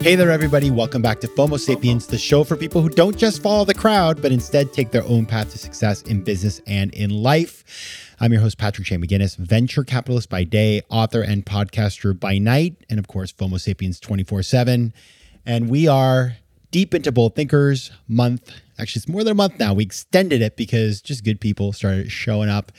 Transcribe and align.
Hey 0.00 0.14
there, 0.14 0.30
everybody. 0.30 0.70
Welcome 0.70 1.02
back 1.02 1.18
to 1.20 1.26
FOMO 1.28 1.58
Sapiens, 1.58 2.06
the 2.06 2.18
show 2.18 2.44
for 2.44 2.56
people 2.56 2.80
who 2.80 2.88
don't 2.88 3.18
just 3.18 3.42
follow 3.42 3.64
the 3.64 3.74
crowd, 3.74 4.22
but 4.22 4.30
instead 4.30 4.72
take 4.72 4.92
their 4.92 5.02
own 5.02 5.26
path 5.26 5.50
to 5.50 5.58
success 5.58 6.02
in 6.02 6.22
business 6.22 6.62
and 6.68 6.94
in 6.94 7.10
life. 7.10 8.14
I'm 8.20 8.32
your 8.32 8.40
host, 8.40 8.58
Patrick 8.58 8.86
J. 8.86 8.96
McGinnis, 8.96 9.36
venture 9.36 9.82
capitalist 9.82 10.30
by 10.30 10.44
day, 10.44 10.82
author 10.88 11.22
and 11.22 11.44
podcaster 11.44 12.18
by 12.18 12.38
night, 12.38 12.76
and 12.88 13.00
of 13.00 13.08
course, 13.08 13.32
FOMO 13.32 13.60
Sapiens 13.60 13.98
24 13.98 14.44
7. 14.44 14.94
And 15.44 15.68
we 15.68 15.88
are 15.88 16.36
deep 16.70 16.94
into 16.94 17.10
Bold 17.10 17.34
Thinkers 17.34 17.90
month. 18.06 18.52
Actually, 18.78 19.00
it's 19.00 19.08
more 19.08 19.24
than 19.24 19.32
a 19.32 19.34
month 19.34 19.58
now. 19.58 19.74
We 19.74 19.82
extended 19.82 20.42
it 20.42 20.56
because 20.56 21.02
just 21.02 21.24
good 21.24 21.40
people 21.40 21.72
started 21.72 22.12
showing 22.12 22.48
up. 22.48 22.70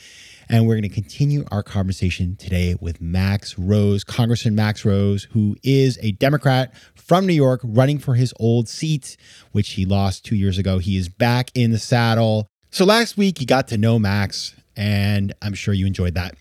And 0.52 0.66
we're 0.66 0.74
going 0.74 0.82
to 0.82 0.88
continue 0.88 1.44
our 1.52 1.62
conversation 1.62 2.34
today 2.34 2.74
with 2.80 3.00
Max 3.00 3.56
Rose, 3.56 4.02
Congressman 4.02 4.56
Max 4.56 4.84
Rose, 4.84 5.28
who 5.30 5.56
is 5.62 5.96
a 6.02 6.10
Democrat 6.10 6.74
from 6.96 7.24
New 7.24 7.34
York 7.34 7.60
running 7.62 8.00
for 8.00 8.16
his 8.16 8.34
old 8.40 8.68
seat, 8.68 9.16
which 9.52 9.74
he 9.74 9.84
lost 9.84 10.24
two 10.24 10.34
years 10.34 10.58
ago. 10.58 10.78
He 10.78 10.96
is 10.96 11.08
back 11.08 11.52
in 11.54 11.70
the 11.70 11.78
saddle. 11.78 12.48
So 12.70 12.84
last 12.84 13.16
week, 13.16 13.40
you 13.40 13.46
got 13.46 13.68
to 13.68 13.78
know 13.78 14.00
Max, 14.00 14.56
and 14.74 15.32
I'm 15.40 15.54
sure 15.54 15.72
you 15.72 15.86
enjoyed 15.86 16.14
that. 16.14 16.34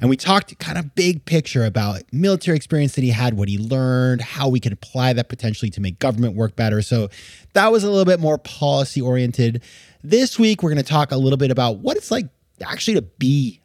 And 0.00 0.08
we 0.08 0.16
talked 0.16 0.58
kind 0.58 0.78
of 0.78 0.94
big 0.94 1.26
picture 1.26 1.66
about 1.66 2.00
military 2.10 2.56
experience 2.56 2.94
that 2.94 3.04
he 3.04 3.10
had, 3.10 3.34
what 3.34 3.50
he 3.50 3.58
learned, 3.58 4.22
how 4.22 4.48
we 4.48 4.58
could 4.58 4.72
apply 4.72 5.12
that 5.12 5.28
potentially 5.28 5.70
to 5.72 5.82
make 5.82 5.98
government 5.98 6.34
work 6.34 6.56
better. 6.56 6.80
So 6.80 7.10
that 7.52 7.70
was 7.70 7.84
a 7.84 7.90
little 7.90 8.06
bit 8.06 8.20
more 8.20 8.38
policy 8.38 9.02
oriented. 9.02 9.62
This 10.02 10.38
week, 10.38 10.62
we're 10.62 10.70
going 10.70 10.82
to 10.82 10.90
talk 10.90 11.12
a 11.12 11.18
little 11.18 11.36
bit 11.36 11.50
about 11.50 11.80
what 11.80 11.98
it's 11.98 12.10
like 12.10 12.28
actually 12.62 12.94
to 12.94 13.02
be 13.02 13.60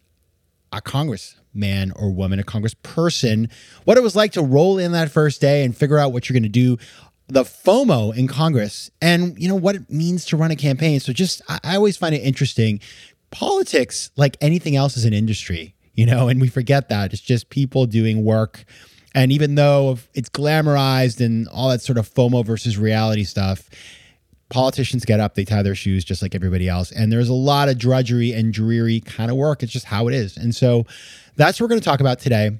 a 0.71 0.81
congressman 0.81 1.91
or 1.95 2.11
woman, 2.11 2.39
a 2.39 2.43
congressperson, 2.43 3.51
what 3.85 3.97
it 3.97 4.03
was 4.03 4.15
like 4.15 4.33
to 4.33 4.43
roll 4.43 4.77
in 4.77 4.91
that 4.91 5.11
first 5.11 5.41
day 5.41 5.63
and 5.63 5.75
figure 5.75 5.97
out 5.97 6.11
what 6.11 6.27
you're 6.27 6.33
going 6.33 6.43
to 6.43 6.49
do, 6.49 6.77
the 7.27 7.43
FOMO 7.43 8.15
in 8.15 8.27
Congress, 8.27 8.91
and 9.01 9.39
you 9.41 9.47
know 9.47 9.55
what 9.55 9.75
it 9.75 9.89
means 9.89 10.25
to 10.25 10.37
run 10.37 10.51
a 10.51 10.55
campaign. 10.55 10.99
So 10.99 11.13
just 11.13 11.41
I, 11.47 11.59
I 11.63 11.75
always 11.75 11.97
find 11.97 12.13
it 12.13 12.19
interesting. 12.19 12.79
Politics, 13.31 14.11
like 14.15 14.37
anything 14.41 14.75
else, 14.75 14.95
is 14.95 15.05
an 15.05 15.13
industry, 15.13 15.75
you 15.93 16.05
know, 16.05 16.27
and 16.27 16.39
we 16.39 16.47
forget 16.47 16.89
that 16.89 17.13
it's 17.13 17.21
just 17.21 17.49
people 17.49 17.85
doing 17.85 18.23
work. 18.23 18.65
And 19.15 19.31
even 19.31 19.55
though 19.55 19.97
it's 20.13 20.29
glamorized 20.29 21.25
and 21.25 21.47
all 21.47 21.69
that 21.69 21.81
sort 21.81 21.97
of 21.97 22.13
FOMO 22.13 22.45
versus 22.45 22.77
reality 22.77 23.23
stuff, 23.23 23.69
politicians 24.49 25.05
get 25.05 25.19
up, 25.19 25.35
they 25.35 25.45
tie 25.45 25.63
their 25.63 25.75
shoes 25.75 26.03
just 26.03 26.21
like 26.21 26.35
everybody 26.35 26.69
else. 26.69 26.91
And 26.91 27.11
there's 27.11 27.29
a 27.29 27.33
lot 27.33 27.69
of 27.69 27.77
drudgery 27.77 28.31
and 28.33 28.53
dreary 28.53 28.99
kind 28.99 29.31
of 29.31 29.37
work. 29.37 29.63
It's 29.63 29.71
just 29.71 29.85
how 29.85 30.07
it 30.07 30.13
is. 30.13 30.37
And 30.37 30.55
so 30.55 30.85
that's 31.35 31.59
what 31.59 31.65
we're 31.65 31.69
going 31.69 31.81
to 31.81 31.85
talk 31.85 31.99
about 31.99 32.19
today. 32.19 32.51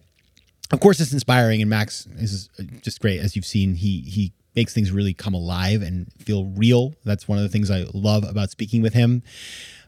Of 0.72 0.80
course, 0.80 1.00
it's 1.00 1.14
inspiring, 1.14 1.62
and 1.62 1.70
Max 1.70 2.08
is 2.18 2.50
just 2.82 3.00
great. 3.00 3.20
As 3.20 3.36
you've 3.36 3.46
seen, 3.46 3.76
he 3.76 4.02
he 4.02 4.34
makes 4.56 4.74
things 4.74 4.92
really 4.92 5.14
come 5.14 5.36
alive 5.36 5.82
and 5.84 6.12
feel 6.14 6.46
real. 6.46 6.96
That's 7.04 7.28
one 7.28 7.38
of 7.38 7.44
the 7.44 7.50
things 7.50 7.70
I 7.70 7.86
love 7.94 8.24
about 8.24 8.50
speaking 8.50 8.82
with 8.82 8.94
him. 8.94 9.22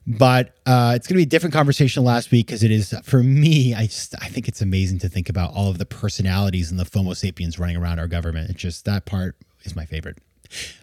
But 0.05 0.55
uh, 0.65 0.93
it's 0.95 1.07
going 1.07 1.15
to 1.15 1.19
be 1.19 1.23
a 1.23 1.25
different 1.25 1.53
conversation 1.53 2.03
last 2.03 2.31
week 2.31 2.47
because 2.47 2.63
it 2.63 2.71
is 2.71 2.93
for 3.03 3.23
me. 3.23 3.73
I 3.73 3.87
just 3.87 4.15
I 4.21 4.27
think 4.27 4.47
it's 4.47 4.61
amazing 4.61 4.99
to 4.99 5.09
think 5.09 5.29
about 5.29 5.53
all 5.53 5.69
of 5.69 5.79
the 5.79 5.85
personalities 5.85 6.69
and 6.69 6.79
the 6.79 6.85
FOMO 6.85 7.15
sapiens 7.15 7.57
running 7.59 7.75
around 7.75 7.99
our 7.99 8.07
government. 8.07 8.51
It's 8.51 8.61
just 8.61 8.85
that 8.85 9.05
part 9.05 9.35
is 9.63 9.75
my 9.75 9.85
favorite. 9.85 10.19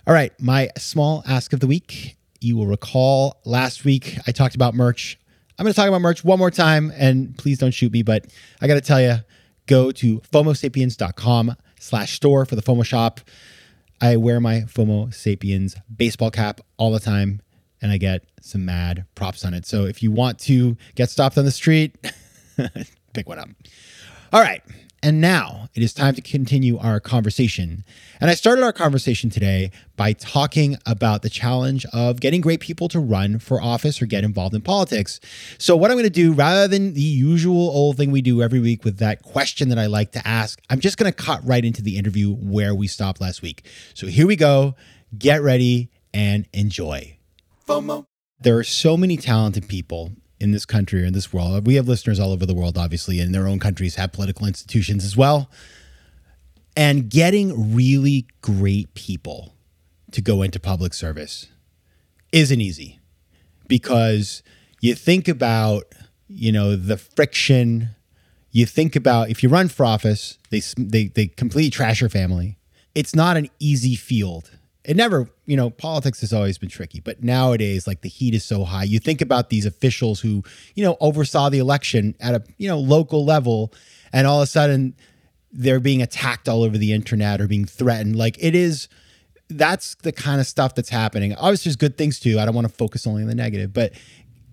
All 0.06 0.14
right, 0.14 0.32
my 0.40 0.70
small 0.76 1.22
ask 1.26 1.52
of 1.52 1.60
the 1.60 1.66
week. 1.66 2.16
You 2.40 2.56
will 2.56 2.66
recall 2.66 3.40
last 3.44 3.84
week 3.84 4.18
I 4.26 4.32
talked 4.32 4.54
about 4.54 4.74
merch. 4.74 5.18
I'm 5.58 5.64
going 5.64 5.72
to 5.72 5.76
talk 5.76 5.88
about 5.88 6.00
merch 6.00 6.24
one 6.24 6.38
more 6.38 6.50
time, 6.50 6.92
and 6.96 7.36
please 7.38 7.58
don't 7.58 7.70
shoot 7.70 7.92
me, 7.92 8.02
but 8.02 8.26
I 8.60 8.66
got 8.66 8.74
to 8.74 8.80
tell 8.80 9.00
you, 9.00 9.18
go 9.66 9.92
to 9.92 10.20
FOMOSapiens.com 10.32 11.56
slash 11.78 12.16
store 12.16 12.44
for 12.44 12.56
the 12.56 12.62
FOMO 12.62 12.84
shop. 12.84 13.20
I 14.00 14.16
wear 14.16 14.40
my 14.40 14.62
FOMO 14.62 15.14
Sapiens 15.14 15.76
baseball 15.94 16.30
cap 16.30 16.60
all 16.76 16.90
the 16.90 17.00
time, 17.00 17.40
and 17.80 17.92
I 17.92 17.98
get 17.98 18.24
some 18.40 18.64
mad 18.64 19.06
props 19.14 19.44
on 19.44 19.54
it. 19.54 19.64
So 19.64 19.84
if 19.84 20.02
you 20.02 20.10
want 20.10 20.38
to 20.40 20.76
get 20.96 21.08
stopped 21.08 21.38
on 21.38 21.44
the 21.44 21.50
street, 21.50 21.96
pick 23.14 23.28
one 23.28 23.38
up. 23.38 23.48
All 24.32 24.40
right. 24.40 24.62
And 25.04 25.20
now 25.20 25.68
it 25.74 25.82
is 25.82 25.92
time 25.92 26.14
to 26.14 26.22
continue 26.22 26.78
our 26.78 26.98
conversation. 26.98 27.84
And 28.22 28.30
I 28.30 28.34
started 28.34 28.64
our 28.64 28.72
conversation 28.72 29.28
today 29.28 29.70
by 29.96 30.14
talking 30.14 30.78
about 30.86 31.20
the 31.20 31.28
challenge 31.28 31.84
of 31.92 32.20
getting 32.20 32.40
great 32.40 32.60
people 32.60 32.88
to 32.88 32.98
run 32.98 33.38
for 33.38 33.60
office 33.60 34.00
or 34.00 34.06
get 34.06 34.24
involved 34.24 34.54
in 34.54 34.62
politics. 34.62 35.20
So, 35.58 35.76
what 35.76 35.90
I'm 35.90 35.98
going 35.98 36.04
to 36.04 36.10
do, 36.10 36.32
rather 36.32 36.66
than 36.66 36.94
the 36.94 37.02
usual 37.02 37.68
old 37.68 37.98
thing 37.98 38.12
we 38.12 38.22
do 38.22 38.40
every 38.40 38.60
week 38.60 38.82
with 38.82 38.96
that 38.96 39.22
question 39.22 39.68
that 39.68 39.78
I 39.78 39.84
like 39.84 40.12
to 40.12 40.26
ask, 40.26 40.58
I'm 40.70 40.80
just 40.80 40.96
going 40.96 41.12
to 41.12 41.22
cut 41.22 41.44
right 41.44 41.66
into 41.66 41.82
the 41.82 41.98
interview 41.98 42.32
where 42.32 42.74
we 42.74 42.86
stopped 42.86 43.20
last 43.20 43.42
week. 43.42 43.66
So, 43.92 44.06
here 44.06 44.26
we 44.26 44.36
go. 44.36 44.74
Get 45.18 45.42
ready 45.42 45.90
and 46.14 46.48
enjoy. 46.54 47.18
FOMO. 47.68 48.06
There 48.40 48.56
are 48.56 48.64
so 48.64 48.96
many 48.96 49.18
talented 49.18 49.68
people 49.68 50.12
in 50.44 50.52
this 50.52 50.66
country 50.66 51.02
or 51.02 51.06
in 51.06 51.14
this 51.14 51.32
world. 51.32 51.66
We 51.66 51.74
have 51.76 51.88
listeners 51.88 52.20
all 52.20 52.30
over 52.30 52.44
the 52.46 52.54
world, 52.54 52.76
obviously, 52.76 53.18
and 53.18 53.34
their 53.34 53.48
own 53.48 53.58
countries 53.58 53.96
have 53.96 54.12
political 54.12 54.46
institutions 54.46 55.04
as 55.04 55.16
well. 55.16 55.50
And 56.76 57.08
getting 57.08 57.74
really 57.74 58.26
great 58.42 58.92
people 58.94 59.54
to 60.12 60.20
go 60.20 60.42
into 60.42 60.60
public 60.60 60.92
service 60.92 61.48
isn't 62.30 62.60
easy 62.60 63.00
because 63.68 64.42
you 64.80 64.94
think 64.94 65.28
about, 65.28 65.84
you 66.28 66.52
know, 66.52 66.76
the 66.76 66.98
friction. 66.98 67.88
You 68.50 68.66
think 68.66 68.94
about 68.94 69.30
if 69.30 69.42
you 69.42 69.48
run 69.48 69.68
for 69.68 69.86
office, 69.86 70.38
they 70.50 70.60
they 70.76 71.08
they 71.08 71.26
completely 71.28 71.70
trash 71.70 72.00
your 72.00 72.10
family. 72.10 72.58
It's 72.94 73.14
not 73.14 73.36
an 73.36 73.48
easy 73.58 73.96
field 73.96 74.50
it 74.84 74.96
never, 74.96 75.28
you 75.46 75.56
know, 75.56 75.70
politics 75.70 76.20
has 76.20 76.32
always 76.32 76.58
been 76.58 76.68
tricky, 76.68 77.00
but 77.00 77.22
nowadays, 77.22 77.86
like 77.86 78.02
the 78.02 78.08
heat 78.08 78.34
is 78.34 78.44
so 78.44 78.64
high. 78.64 78.84
You 78.84 78.98
think 78.98 79.22
about 79.22 79.48
these 79.48 79.64
officials 79.64 80.20
who, 80.20 80.42
you 80.74 80.84
know, 80.84 80.96
oversaw 81.00 81.48
the 81.48 81.58
election 81.58 82.14
at 82.20 82.34
a, 82.34 82.44
you 82.58 82.68
know, 82.68 82.78
local 82.78 83.24
level, 83.24 83.72
and 84.12 84.26
all 84.26 84.40
of 84.40 84.44
a 84.44 84.46
sudden 84.46 84.94
they're 85.52 85.80
being 85.80 86.02
attacked 86.02 86.48
all 86.48 86.62
over 86.62 86.76
the 86.76 86.92
internet 86.92 87.40
or 87.40 87.46
being 87.46 87.64
threatened. 87.64 88.16
Like 88.16 88.36
it 88.40 88.54
is, 88.54 88.88
that's 89.48 89.94
the 89.96 90.12
kind 90.12 90.40
of 90.40 90.46
stuff 90.46 90.74
that's 90.74 90.90
happening. 90.90 91.34
Obviously, 91.34 91.70
there's 91.70 91.76
good 91.76 91.96
things 91.96 92.20
too. 92.20 92.38
I 92.38 92.44
don't 92.44 92.54
want 92.54 92.68
to 92.68 92.74
focus 92.74 93.06
only 93.06 93.22
on 93.22 93.28
the 93.28 93.34
negative, 93.34 93.72
but 93.72 93.92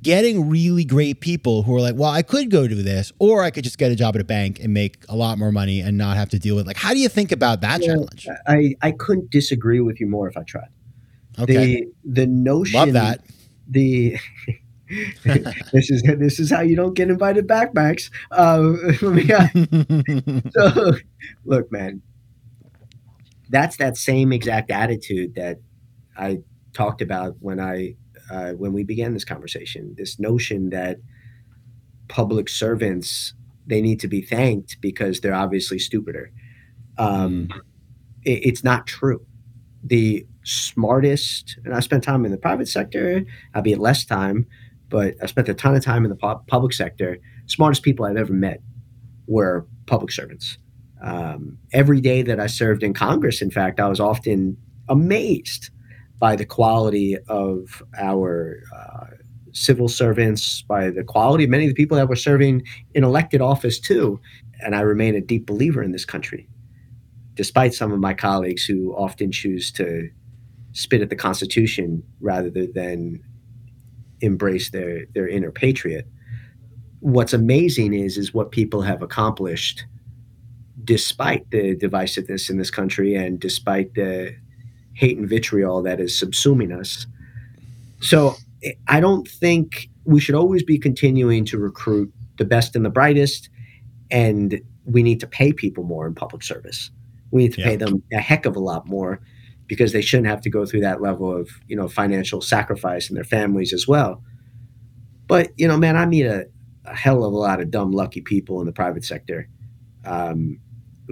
getting 0.03 0.49
really 0.49 0.83
great 0.83 1.19
people 1.19 1.63
who 1.63 1.75
are 1.75 1.81
like, 1.81 1.95
well, 1.95 2.09
I 2.09 2.21
could 2.21 2.49
go 2.49 2.67
do 2.67 2.81
this, 2.81 3.11
or 3.19 3.43
I 3.43 3.51
could 3.51 3.63
just 3.63 3.77
get 3.77 3.91
a 3.91 3.95
job 3.95 4.15
at 4.15 4.21
a 4.21 4.25
bank 4.25 4.59
and 4.59 4.73
make 4.73 5.03
a 5.09 5.15
lot 5.15 5.37
more 5.37 5.51
money 5.51 5.79
and 5.79 5.97
not 5.97 6.17
have 6.17 6.29
to 6.29 6.39
deal 6.39 6.55
with 6.55 6.67
like, 6.67 6.77
how 6.77 6.93
do 6.93 6.99
you 6.99 7.09
think 7.09 7.31
about 7.31 7.61
that 7.61 7.81
yeah, 7.81 7.87
challenge? 7.87 8.27
I, 8.47 8.75
I 8.81 8.91
couldn't 8.91 9.29
disagree 9.29 9.79
with 9.79 9.99
you 9.99 10.07
more 10.07 10.27
if 10.27 10.37
I 10.37 10.43
tried. 10.43 10.69
Okay. 11.39 11.53
The, 12.03 12.23
the 12.23 12.27
notion 12.27 12.79
Love 12.79 12.93
that. 12.93 13.21
The 13.69 14.17
this 15.23 15.89
is 15.89 16.03
this 16.03 16.39
is 16.39 16.51
how 16.51 16.61
you 16.61 16.75
don't 16.75 16.93
get 16.93 17.09
invited 17.09 17.47
back, 17.47 17.73
Max. 17.73 18.09
Uh, 18.31 18.73
so 20.51 20.93
look, 21.45 21.71
man, 21.71 22.01
that's 23.49 23.77
that 23.77 23.97
same 23.97 24.33
exact 24.33 24.71
attitude 24.71 25.35
that 25.35 25.59
I 26.17 26.39
talked 26.73 27.01
about 27.01 27.35
when 27.39 27.59
I 27.59 27.95
uh, 28.31 28.53
when 28.53 28.73
we 28.73 28.83
began 28.83 29.13
this 29.13 29.25
conversation. 29.25 29.93
This 29.97 30.19
notion 30.19 30.69
that 30.69 30.97
public 32.07 32.49
servants 32.49 33.33
they 33.67 33.81
need 33.81 33.99
to 33.99 34.07
be 34.07 34.21
thanked 34.21 34.77
because 34.81 35.19
they're 35.19 35.35
obviously 35.35 35.79
stupider. 35.79 36.31
Um, 36.97 37.47
it, 38.23 38.45
it's 38.45 38.63
not 38.63 38.87
true. 38.87 39.25
The 39.83 40.25
smartest, 40.43 41.57
and 41.63 41.73
I 41.73 41.79
spent 41.79 42.03
time 42.03 42.25
in 42.25 42.31
the 42.31 42.37
private 42.37 42.67
sector, 42.67 43.23
albeit 43.55 43.79
less 43.79 44.03
time, 44.03 44.45
but 44.89 45.15
I 45.21 45.27
spent 45.27 45.47
a 45.47 45.53
ton 45.53 45.75
of 45.75 45.83
time 45.83 46.03
in 46.03 46.09
the 46.09 46.15
pu- 46.15 46.41
public 46.47 46.73
sector. 46.73 47.17
Smartest 47.45 47.83
people 47.83 48.05
I've 48.05 48.17
ever 48.17 48.33
met 48.33 48.61
were 49.27 49.65
public 49.85 50.11
servants. 50.11 50.57
Um, 51.01 51.57
every 51.71 52.01
day 52.01 52.21
that 52.23 52.39
I 52.39 52.47
served 52.47 52.83
in 52.83 52.93
Congress, 52.93 53.41
in 53.41 53.51
fact, 53.51 53.79
I 53.79 53.87
was 53.87 53.99
often 53.99 54.57
amazed 54.89 55.69
by 56.21 56.35
the 56.35 56.45
quality 56.45 57.17
of 57.29 57.81
our 57.99 58.61
uh, 58.77 59.07
civil 59.53 59.89
servants, 59.89 60.61
by 60.61 60.91
the 60.91 61.03
quality 61.03 61.45
of 61.45 61.49
many 61.49 61.65
of 61.65 61.69
the 61.69 61.73
people 61.73 61.97
that 61.97 62.07
were 62.07 62.15
serving 62.15 62.61
in 62.93 63.03
elected 63.03 63.41
office 63.41 63.79
too. 63.79 64.19
And 64.59 64.75
I 64.75 64.81
remain 64.81 65.15
a 65.15 65.21
deep 65.21 65.47
believer 65.47 65.81
in 65.81 65.91
this 65.91 66.05
country, 66.05 66.47
despite 67.33 67.73
some 67.73 67.91
of 67.91 67.99
my 67.99 68.13
colleagues 68.13 68.63
who 68.63 68.95
often 68.95 69.31
choose 69.31 69.71
to 69.71 70.11
spit 70.73 71.01
at 71.01 71.09
the 71.09 71.15
Constitution 71.15 72.03
rather 72.21 72.51
than 72.51 73.19
embrace 74.21 74.69
their 74.69 75.07
their 75.15 75.27
inner 75.27 75.51
patriot. 75.51 76.07
What's 76.99 77.33
amazing 77.33 77.95
is 77.95 78.19
is 78.19 78.31
what 78.31 78.51
people 78.51 78.83
have 78.83 79.01
accomplished 79.01 79.85
despite 80.83 81.49
the 81.49 81.75
divisiveness 81.75 82.47
in 82.47 82.57
this 82.57 82.69
country 82.69 83.15
and 83.15 83.39
despite 83.39 83.95
the 83.95 84.35
hate 85.01 85.17
and 85.17 85.27
vitriol 85.27 85.81
that 85.81 85.99
is 85.99 86.13
subsuming 86.13 86.79
us. 86.79 87.07
So 88.01 88.35
I 88.87 88.99
don't 88.99 89.27
think 89.27 89.89
we 90.05 90.19
should 90.19 90.35
always 90.35 90.61
be 90.61 90.77
continuing 90.77 91.43
to 91.45 91.57
recruit 91.57 92.13
the 92.37 92.45
best 92.45 92.75
and 92.75 92.85
the 92.85 92.91
brightest, 92.91 93.49
and 94.11 94.61
we 94.85 95.01
need 95.01 95.19
to 95.19 95.27
pay 95.27 95.53
people 95.53 95.83
more 95.83 96.05
in 96.05 96.13
public 96.13 96.43
service. 96.43 96.91
We 97.31 97.41
need 97.43 97.53
to 97.53 97.61
yeah. 97.61 97.67
pay 97.67 97.75
them 97.77 98.03
a 98.13 98.19
heck 98.19 98.45
of 98.45 98.55
a 98.55 98.59
lot 98.59 98.85
more 98.87 99.19
because 99.65 99.91
they 99.91 100.01
shouldn't 100.01 100.27
have 100.27 100.41
to 100.41 100.51
go 100.51 100.67
through 100.67 100.81
that 100.81 101.01
level 101.01 101.35
of 101.35 101.49
you 101.67 101.75
know 101.75 101.87
financial 101.87 102.39
sacrifice 102.39 103.09
and 103.09 103.17
their 103.17 103.23
families 103.23 103.73
as 103.73 103.87
well. 103.87 104.23
But 105.25 105.49
you 105.57 105.67
know, 105.67 105.77
man, 105.77 105.97
I 105.97 106.05
meet 106.05 106.27
a, 106.27 106.47
a 106.85 106.95
hell 106.95 107.23
of 107.23 107.33
a 107.33 107.37
lot 107.37 107.59
of 107.59 107.71
dumb 107.71 107.91
lucky 107.91 108.21
people 108.21 108.59
in 108.59 108.67
the 108.67 108.71
private 108.71 109.03
sector. 109.03 109.49
Um, 110.05 110.59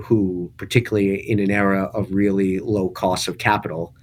who, 0.04 0.51
particularly 0.57 1.16
in 1.30 1.40
an 1.40 1.51
era 1.51 1.86
of 1.94 2.12
really 2.12 2.60
low 2.60 2.90
costs 2.90 3.28
of 3.28 3.38
capital, 3.38 3.94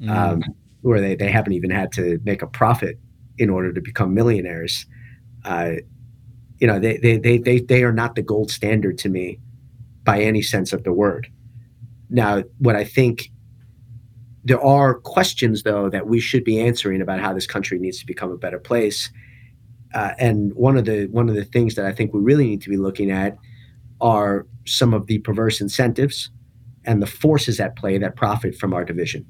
mm. 0.00 0.10
um, 0.10 0.42
where 0.82 1.00
they, 1.00 1.14
they 1.14 1.30
haven't 1.30 1.52
even 1.52 1.70
had 1.70 1.92
to 1.92 2.20
make 2.24 2.42
a 2.42 2.46
profit 2.46 2.98
in 3.38 3.50
order 3.50 3.72
to 3.72 3.80
become 3.80 4.14
millionaires, 4.14 4.86
uh, 5.44 5.72
you 6.58 6.66
know, 6.66 6.78
they, 6.78 6.98
they, 6.98 7.16
they, 7.16 7.38
they, 7.38 7.60
they 7.60 7.82
are 7.82 7.92
not 7.92 8.14
the 8.14 8.22
gold 8.22 8.50
standard 8.50 8.98
to 8.98 9.08
me 9.08 9.38
by 10.04 10.20
any 10.20 10.42
sense 10.42 10.72
of 10.72 10.84
the 10.84 10.92
word. 10.92 11.28
Now, 12.10 12.42
what 12.58 12.76
I 12.76 12.84
think 12.84 13.30
there 14.44 14.60
are 14.60 14.94
questions, 14.94 15.62
though, 15.62 15.88
that 15.90 16.06
we 16.06 16.20
should 16.20 16.44
be 16.44 16.60
answering 16.60 17.00
about 17.00 17.20
how 17.20 17.32
this 17.32 17.46
country 17.46 17.78
needs 17.78 17.98
to 18.00 18.06
become 18.06 18.30
a 18.30 18.36
better 18.36 18.58
place. 18.58 19.10
Uh, 19.94 20.12
and 20.18 20.54
one 20.54 20.76
of 20.76 20.84
the 20.84 21.06
one 21.06 21.28
of 21.28 21.34
the 21.34 21.44
things 21.44 21.74
that 21.74 21.84
I 21.84 21.92
think 21.92 22.14
we 22.14 22.20
really 22.20 22.46
need 22.46 22.62
to 22.62 22.70
be 22.70 22.76
looking 22.76 23.10
at 23.10 23.36
are 24.00 24.46
some 24.66 24.94
of 24.94 25.06
the 25.06 25.18
perverse 25.18 25.60
incentives 25.60 26.30
and 26.84 27.02
the 27.02 27.06
forces 27.06 27.60
at 27.60 27.76
play 27.76 27.98
that 27.98 28.16
profit 28.16 28.54
from 28.54 28.72
our 28.72 28.84
division. 28.84 29.26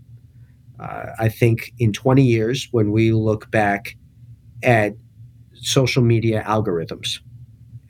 Uh, 0.78 1.06
I 1.18 1.28
think 1.28 1.72
in 1.78 1.92
20 1.92 2.22
years, 2.22 2.68
when 2.70 2.90
we 2.92 3.12
look 3.12 3.50
back 3.50 3.96
at 4.62 4.94
social 5.54 6.02
media 6.02 6.42
algorithms 6.46 7.18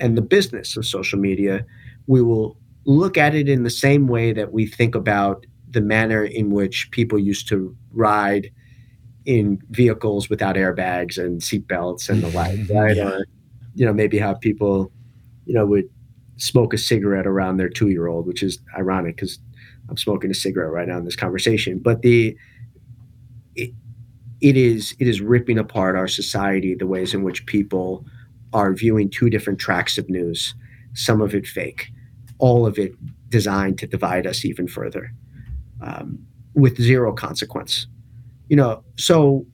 and 0.01 0.17
the 0.17 0.23
business 0.23 0.77
of 0.77 0.87
social 0.87 1.19
media, 1.19 1.65
we 2.07 2.23
will 2.23 2.57
look 2.85 3.17
at 3.17 3.35
it 3.35 3.49
in 3.49 3.63
the 3.63 3.71
same 3.71 4.09
way 4.09 4.33
that 4.33 4.53
we 4.53 4.67
think 4.67 4.95
about 4.95 5.47
the 5.69 5.81
manner 5.81 6.25
in 6.25 6.51
which 6.51 6.91
people 6.91 7.19
used 7.19 7.47
to 7.49 7.77
ride 7.93 8.51
in 9.27 9.61
vehicles 9.71 10.29
without 10.29 10.57
airbags 10.57 11.19
and 11.19 11.41
seatbelts 11.41 12.09
and 12.09 12.23
the 12.23 12.29
like, 12.29 12.59
right? 12.71 12.97
Yeah. 12.97 13.11
Or, 13.11 13.27
you 13.75 13.87
know, 13.87 13.93
maybe 13.93 14.19
how 14.19 14.35
people, 14.35 14.91
you 15.45 15.55
know, 15.55 15.67
would 15.67 15.89
smoke 16.41 16.73
a 16.73 16.79
cigarette 16.79 17.27
around 17.27 17.59
their 17.59 17.69
two 17.69 17.89
year 17.89 18.09
old, 18.09 18.27
which 18.27 18.43
is 18.43 18.59
ironic 18.77 19.17
because 19.17 19.39
I'm 19.89 19.97
smoking 19.97 20.31
a 20.31 20.35
cigarette 20.35 20.73
right 20.73 20.89
now 20.89 20.99
in 20.99 21.05
this 21.05 21.17
conversation. 21.17 21.79
But 21.79 22.03
the 22.03 22.37
it, 23.55 23.73
it 24.41 24.57
is 24.57 24.95
it 24.99 25.07
is 25.07 25.21
ripping 25.21 25.59
apart 25.59 25.97
our 25.97 26.09
society 26.09 26.75
the 26.75 26.87
ways 26.87 27.15
in 27.15 27.23
which 27.23 27.47
people 27.47 28.05
are 28.53 28.73
viewing 28.73 29.11
two 29.11 29.31
different 29.31 29.59
tracks 29.59 29.99
of 29.99 30.09
news, 30.09 30.55
some 30.95 31.21
of 31.21 31.35
it 31.35 31.47
fake, 31.47 31.91
all 32.39 32.67
of 32.67 32.79
it 32.79 32.93
designed 33.29 33.79
to 33.79 33.87
divide 33.87 34.27
us 34.27 34.45
even 34.45 34.67
further, 34.67 35.13
um, 35.83 36.19
with 36.55 36.81
zero 36.81 37.13
consequence. 37.13 37.87
You 38.49 38.57
know, 38.57 38.83
so 38.97 39.47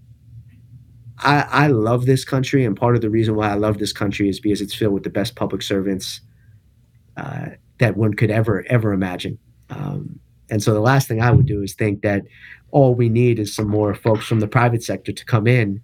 I, 1.19 1.41
I 1.51 1.67
love 1.67 2.07
this 2.07 2.25
country, 2.25 2.65
and 2.65 2.77
part 2.77 2.95
of 2.95 3.03
the 3.03 3.11
reason 3.11 3.35
why 3.35 3.51
I 3.51 3.55
love 3.55 3.79
this 3.79 3.93
country 3.93 4.29
is 4.29 4.41
because 4.41 4.63
it's 4.63 4.75
filled 4.75 4.95
with 4.95 5.03
the 5.03 5.11
best 5.11 5.35
public 5.35 5.63
servants 5.63 6.21
uh, 7.17 7.51
that 7.79 7.97
one 7.97 8.15
could 8.15 8.31
ever 8.31 8.65
ever 8.69 8.93
imagine. 8.93 9.39
Um, 9.71 10.21
and 10.51 10.63
so 10.63 10.73
the 10.73 10.81
last 10.81 11.09
thing 11.09 11.21
I 11.21 11.31
would 11.31 11.47
do 11.47 11.63
is 11.63 11.75
think 11.75 12.03
that 12.03 12.23
all 12.71 12.95
we 12.95 13.09
need 13.09 13.39
is 13.39 13.55
some 13.55 13.69
more 13.69 13.95
folks 13.95 14.27
from 14.27 14.41
the 14.41 14.49
private 14.49 14.83
sector 14.83 15.13
to 15.13 15.25
come 15.25 15.47
in 15.47 15.83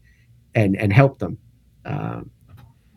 and 0.54 0.76
and 0.76 0.92
help 0.92 1.18
them. 1.18 1.38
Um, 1.84 2.30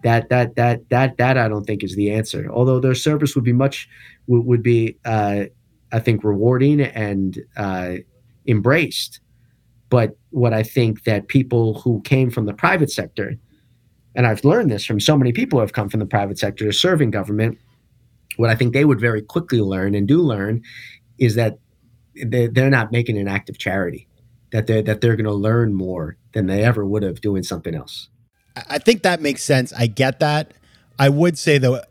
that 0.04 0.30
that 0.30 0.56
that 0.56 0.88
that 0.90 1.18
that 1.18 1.38
I 1.38 1.48
don't 1.48 1.66
think 1.66 1.84
is 1.84 1.96
the 1.96 2.12
answer. 2.12 2.48
Although 2.52 2.80
their 2.80 2.94
service 2.94 3.36
would 3.36 3.44
be 3.44 3.54
much 3.54 3.90
would, 4.28 4.46
would 4.46 4.64
be 4.64 4.98
uh, 5.06 5.46
I 5.92 6.00
think 6.00 6.24
rewarding 6.24 6.82
and 6.82 7.40
uh, 7.58 7.96
embraced. 8.48 9.20
But 9.90 10.18
what 10.32 10.54
I 10.54 10.64
think 10.64 11.04
that 11.04 11.28
people 11.28 11.80
who 11.80 12.02
came 12.02 12.30
from 12.30 12.46
the 12.46 12.54
private 12.54 12.92
sector, 12.92 13.36
and 14.14 14.28
I've 14.28 14.44
learned 14.44 14.70
this 14.70 14.86
from 14.86 15.00
so 15.00 15.18
many 15.18 15.32
people 15.32 15.58
who 15.58 15.62
have 15.62 15.74
come 15.74 15.90
from 15.90 16.00
the 16.00 16.06
private 16.06 16.38
sector 16.38 16.66
to 16.66 16.72
serve 16.72 17.02
in 17.02 17.12
government, 17.12 17.58
what 18.38 18.50
I 18.50 18.56
think 18.56 18.74
they 18.74 18.86
would 18.86 19.00
very 19.00 19.22
quickly 19.22 19.62
learn 19.62 19.96
and 19.96 20.08
do 20.08 20.22
learn 20.22 20.62
is 21.18 21.36
that 21.36 21.60
they're 22.16 22.70
not 22.70 22.92
making 22.92 23.18
an 23.18 23.28
act 23.28 23.50
of 23.50 23.58
charity, 23.58 24.08
that 24.52 24.68
they're, 24.68 24.82
that 24.82 25.02
they're 25.02 25.16
going 25.16 25.26
to 25.26 25.34
learn 25.34 25.74
more 25.74 26.18
than 26.34 26.48
they 26.48 26.64
ever 26.64 26.86
would 26.86 27.04
have 27.04 27.22
doing 27.22 27.44
something 27.44 27.76
else. 27.76 28.10
I 28.70 28.78
think 28.80 29.04
that 29.04 29.22
makes 29.22 29.44
sense. 29.44 29.74
I 29.74 29.88
get 29.88 30.20
that. 30.20 30.54
I 30.98 31.10
would 31.10 31.38
say 31.38 31.58
though, 31.58 31.82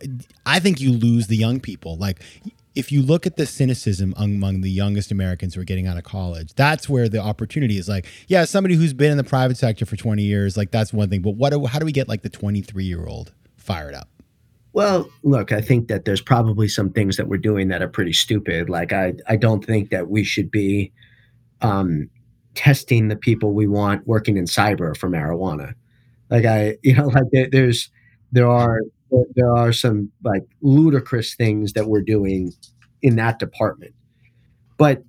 I 0.47 0.61
think 0.61 0.81
you 0.81 0.93
lose 0.93 1.27
the 1.27 1.37
young 1.37 1.61
people. 1.61 1.97
Like 1.99 2.21
if 2.75 2.91
you 2.91 3.03
look 3.03 3.27
at 3.27 3.37
the 3.37 3.47
cynicism 3.47 4.15
among 4.17 4.63
the 4.63 4.71
youngest 4.71 5.13
Americans 5.13 5.55
who 5.55 5.61
are 5.61 5.65
getting 5.65 5.87
out 5.87 5.97
of 5.97 6.05
college, 6.05 6.55
that's 6.55 6.89
where 6.89 7.09
the 7.09 7.19
opportunity 7.19 7.79
is. 7.79 7.89
Like, 7.89 8.07
yeah, 8.27 8.45
somebody 8.45 8.75
who's 8.75 8.93
been 8.93 9.11
in 9.11 9.17
the 9.17 9.25
private 9.25 9.57
sector 9.57 9.87
for 9.87 9.97
20 9.97 10.23
years, 10.23 10.57
like 10.57 10.71
that's 10.71 10.93
one 10.93 11.09
thing. 11.09 11.23
But 11.23 11.33
what? 11.33 11.53
How 11.67 11.79
do 11.79 11.87
we 11.87 11.93
get 11.93 12.09
like 12.09 12.23
the 12.23 12.31
23 12.31 12.85
year 12.85 13.07
old 13.07 13.33
fired 13.57 13.95
up? 13.95 14.09
Well, 14.75 15.09
look, 15.23 15.53
I 15.53 15.61
think 15.61 15.87
that 15.87 16.05
there's 16.05 16.21
probably 16.21 16.67
some 16.67 16.91
things 16.91 17.17
that 17.17 17.29
we're 17.29 17.37
doing 17.39 17.69
that 17.69 17.81
are 17.81 17.89
pretty 17.89 18.13
stupid. 18.13 18.69
Like 18.69 18.93
I, 18.93 19.15
I 19.29 19.37
don't 19.37 19.65
think 19.65 19.91
that 19.91 20.09
we 20.11 20.25
should 20.25 20.51
be 20.51 20.93
um, 21.63 22.11
testing 22.55 23.07
the 23.07 23.15
people 23.15 23.53
we 23.53 23.69
want 23.69 24.05
working 24.09 24.37
in 24.37 24.47
cyber 24.47 24.97
for 24.97 25.09
marijuana. 25.09 25.75
Like 26.29 26.45
I, 26.45 26.77
you 26.83 26.95
know, 26.95 27.07
like 27.07 27.23
there, 27.31 27.49
there's 27.51 27.89
there 28.33 28.51
are 28.51 28.81
there 29.37 29.55
are 29.55 29.73
some 29.73 30.11
like 30.25 30.43
ludicrous 30.61 31.37
things 31.37 31.75
that 31.75 31.87
we're 31.87 32.03
doing 32.03 32.53
in 33.01 33.15
that 33.15 33.39
department. 33.39 33.95
But 34.77 35.05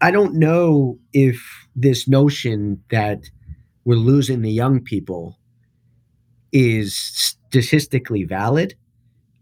I 0.00 0.10
don't 0.10 0.34
know 0.34 0.98
if 1.12 1.40
this 1.76 2.08
notion 2.08 2.82
that 2.90 3.20
we're 3.84 3.94
losing 3.94 4.42
the 4.42 4.50
young 4.50 4.80
people 4.80 5.38
is 6.52 6.96
statistically 6.96 8.24
valid 8.24 8.74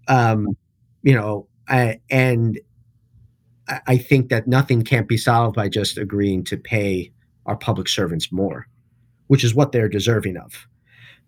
um, 0.09 0.57
you 1.03 1.15
know, 1.15 1.47
I, 1.69 2.01
and 2.11 2.59
I 3.87 3.99
think 3.99 4.31
that 4.31 4.49
nothing 4.49 4.83
can't 4.83 5.09
be 5.09 5.19
solved 5.19 5.55
by 5.55 5.69
just 5.69 5.99
agreeing 5.99 6.45
to 6.45 6.57
pay 6.57 7.13
our 7.47 7.57
public 7.57 7.89
servants 7.89 8.33
more, 8.33 8.67
which 9.27 9.45
is 9.45 9.55
what 9.55 9.73
they're 9.73 9.89
deserving 9.89 10.37
of. 10.37 10.67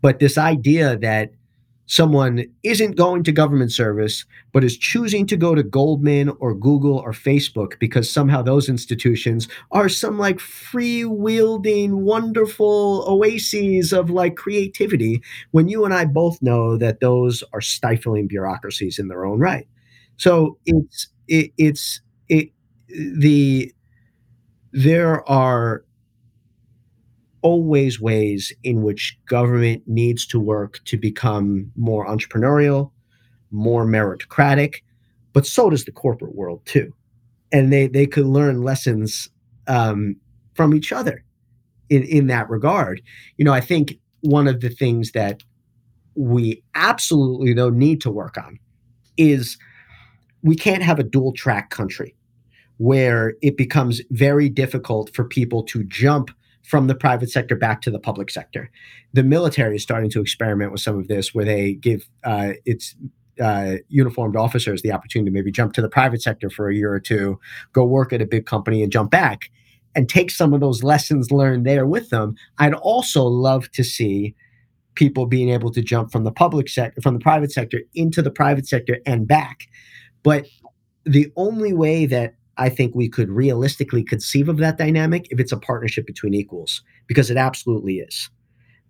But 0.00 0.18
this 0.18 0.38
idea 0.38 0.96
that 0.98 1.32
someone 1.90 2.44
isn't 2.62 2.96
going 2.96 3.24
to 3.24 3.32
government 3.32 3.72
service, 3.72 4.24
but 4.52 4.62
is 4.62 4.78
choosing 4.78 5.26
to 5.26 5.36
go 5.36 5.56
to 5.56 5.62
Goldman 5.64 6.28
or 6.38 6.54
Google 6.54 6.98
or 6.98 7.10
Facebook 7.10 7.80
because 7.80 8.08
somehow 8.08 8.42
those 8.42 8.68
institutions 8.68 9.48
are 9.72 9.88
some 9.88 10.16
like 10.16 10.38
free 10.38 11.04
wielding, 11.04 12.04
wonderful 12.04 13.04
oases 13.08 13.92
of 13.92 14.08
like 14.08 14.36
creativity, 14.36 15.20
when 15.50 15.68
you 15.68 15.84
and 15.84 15.92
I 15.92 16.04
both 16.04 16.40
know 16.40 16.76
that 16.76 17.00
those 17.00 17.42
are 17.52 17.60
stifling 17.60 18.28
bureaucracies 18.28 19.00
in 19.00 19.08
their 19.08 19.24
own 19.24 19.40
right. 19.40 19.66
So 20.16 20.58
it's, 20.66 21.08
it, 21.26 21.50
it's, 21.58 22.00
it, 22.28 22.50
the, 22.88 23.74
there 24.72 25.28
are 25.28 25.84
always 27.42 28.00
ways 28.00 28.52
in 28.64 28.82
which 28.82 29.18
government 29.26 29.82
needs 29.86 30.26
to 30.26 30.40
work 30.40 30.80
to 30.84 30.96
become 30.98 31.70
more 31.76 32.06
entrepreneurial, 32.06 32.90
more 33.50 33.84
meritocratic, 33.86 34.76
but 35.32 35.46
so 35.46 35.70
does 35.70 35.84
the 35.84 35.92
corporate 35.92 36.34
world 36.34 36.64
too. 36.66 36.92
and 37.52 37.72
they 37.72 37.88
they 37.88 38.06
could 38.06 38.26
learn 38.26 38.62
lessons 38.62 39.28
um, 39.66 40.16
from 40.54 40.74
each 40.74 40.92
other 40.92 41.24
in 41.88 42.02
in 42.04 42.26
that 42.28 42.48
regard. 42.50 43.02
You 43.36 43.44
know, 43.44 43.52
I 43.52 43.60
think 43.60 43.98
one 44.20 44.46
of 44.48 44.60
the 44.60 44.68
things 44.70 45.12
that 45.12 45.42
we 46.14 46.62
absolutely 46.74 47.54
though 47.54 47.70
need 47.70 48.00
to 48.02 48.10
work 48.10 48.36
on 48.38 48.58
is 49.16 49.58
we 50.42 50.56
can't 50.56 50.82
have 50.82 50.98
a 50.98 51.04
dual 51.04 51.32
track 51.32 51.70
country 51.70 52.14
where 52.78 53.34
it 53.42 53.56
becomes 53.56 54.00
very 54.10 54.48
difficult 54.48 55.14
for 55.14 55.24
people 55.24 55.62
to 55.64 55.84
jump 55.84 56.30
from 56.62 56.86
the 56.86 56.94
private 56.94 57.30
sector 57.30 57.56
back 57.56 57.82
to 57.82 57.90
the 57.90 57.98
public 57.98 58.30
sector. 58.30 58.70
The 59.12 59.22
military 59.22 59.76
is 59.76 59.82
starting 59.82 60.10
to 60.10 60.20
experiment 60.20 60.72
with 60.72 60.80
some 60.80 60.98
of 60.98 61.08
this, 61.08 61.34
where 61.34 61.44
they 61.44 61.74
give 61.74 62.08
uh, 62.24 62.52
its 62.64 62.94
uh, 63.40 63.76
uniformed 63.88 64.36
officers 64.36 64.82
the 64.82 64.92
opportunity 64.92 65.30
to 65.30 65.34
maybe 65.34 65.50
jump 65.50 65.72
to 65.72 65.82
the 65.82 65.88
private 65.88 66.22
sector 66.22 66.50
for 66.50 66.68
a 66.68 66.74
year 66.74 66.92
or 66.92 67.00
two, 67.00 67.38
go 67.72 67.84
work 67.84 68.12
at 68.12 68.20
a 68.20 68.26
big 68.26 68.46
company, 68.46 68.82
and 68.82 68.92
jump 68.92 69.10
back 69.10 69.50
and 69.94 70.08
take 70.08 70.30
some 70.30 70.52
of 70.52 70.60
those 70.60 70.82
lessons 70.82 71.30
learned 71.30 71.66
there 71.66 71.86
with 71.86 72.10
them. 72.10 72.36
I'd 72.58 72.74
also 72.74 73.24
love 73.24 73.70
to 73.72 73.82
see 73.82 74.34
people 74.94 75.26
being 75.26 75.48
able 75.48 75.70
to 75.72 75.82
jump 75.82 76.12
from 76.12 76.24
the 76.24 76.32
public 76.32 76.68
sector, 76.68 77.00
from 77.00 77.14
the 77.14 77.20
private 77.20 77.50
sector 77.50 77.80
into 77.94 78.22
the 78.22 78.30
private 78.30 78.68
sector 78.68 78.98
and 79.06 79.26
back. 79.26 79.66
But 80.22 80.46
the 81.04 81.32
only 81.36 81.72
way 81.72 82.06
that 82.06 82.34
I 82.60 82.68
think 82.68 82.94
we 82.94 83.08
could 83.08 83.30
realistically 83.30 84.04
conceive 84.04 84.50
of 84.50 84.58
that 84.58 84.76
dynamic 84.76 85.26
if 85.30 85.40
it's 85.40 85.50
a 85.50 85.56
partnership 85.56 86.06
between 86.06 86.34
equals, 86.34 86.82
because 87.06 87.30
it 87.30 87.38
absolutely 87.38 88.00
is. 88.00 88.28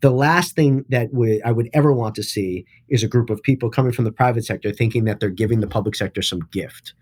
The 0.01 0.11
last 0.11 0.57
thing 0.57 0.85
that 0.89 1.15
we, 1.15 1.41
I 1.43 1.53
would 1.53 1.71
ever 1.73 1.93
want 1.93 2.17
to 2.17 2.25
see 2.25 2.67
is 2.89 3.05
a 3.05 3.09
group 3.09 3.31
of 3.31 3.41
people 3.45 3.71
coming 3.71 3.93
from 3.93 4.07
the 4.07 4.13
private 4.13 4.45
sector 4.45 4.73
thinking 4.73 5.05
that 5.05 5.21
they're 5.21 5.31
giving 5.31 5.61
the 5.61 5.69
public 5.69 5.95
sector 5.95 6.21
some 6.21 6.41
gift. 6.51 6.95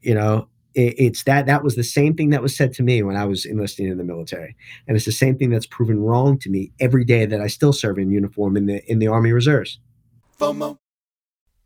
You 0.00 0.14
know, 0.14 0.48
it, 0.74 0.94
it's 0.96 1.24
that 1.24 1.44
that 1.44 1.62
was 1.62 1.76
the 1.76 1.84
same 1.84 2.14
thing 2.14 2.30
that 2.30 2.42
was 2.42 2.56
said 2.56 2.72
to 2.74 2.82
me 2.82 3.02
when 3.02 3.16
I 3.16 3.26
was 3.26 3.44
enlisting 3.44 3.86
in 3.86 3.98
the 3.98 4.04
military, 4.04 4.56
and 4.88 4.96
it's 4.96 5.04
the 5.04 5.12
same 5.12 5.36
thing 5.36 5.50
that's 5.50 5.66
proven 5.66 6.00
wrong 6.00 6.38
to 6.38 6.48
me 6.48 6.72
every 6.80 7.04
day 7.04 7.26
that 7.26 7.42
I 7.42 7.48
still 7.48 7.74
serve 7.74 7.98
in 7.98 8.10
uniform 8.10 8.56
in 8.56 8.64
the 8.64 8.82
in 8.90 8.98
the 8.98 9.08
Army 9.08 9.32
Reserves. 9.32 9.78
FOMO. 10.40 10.78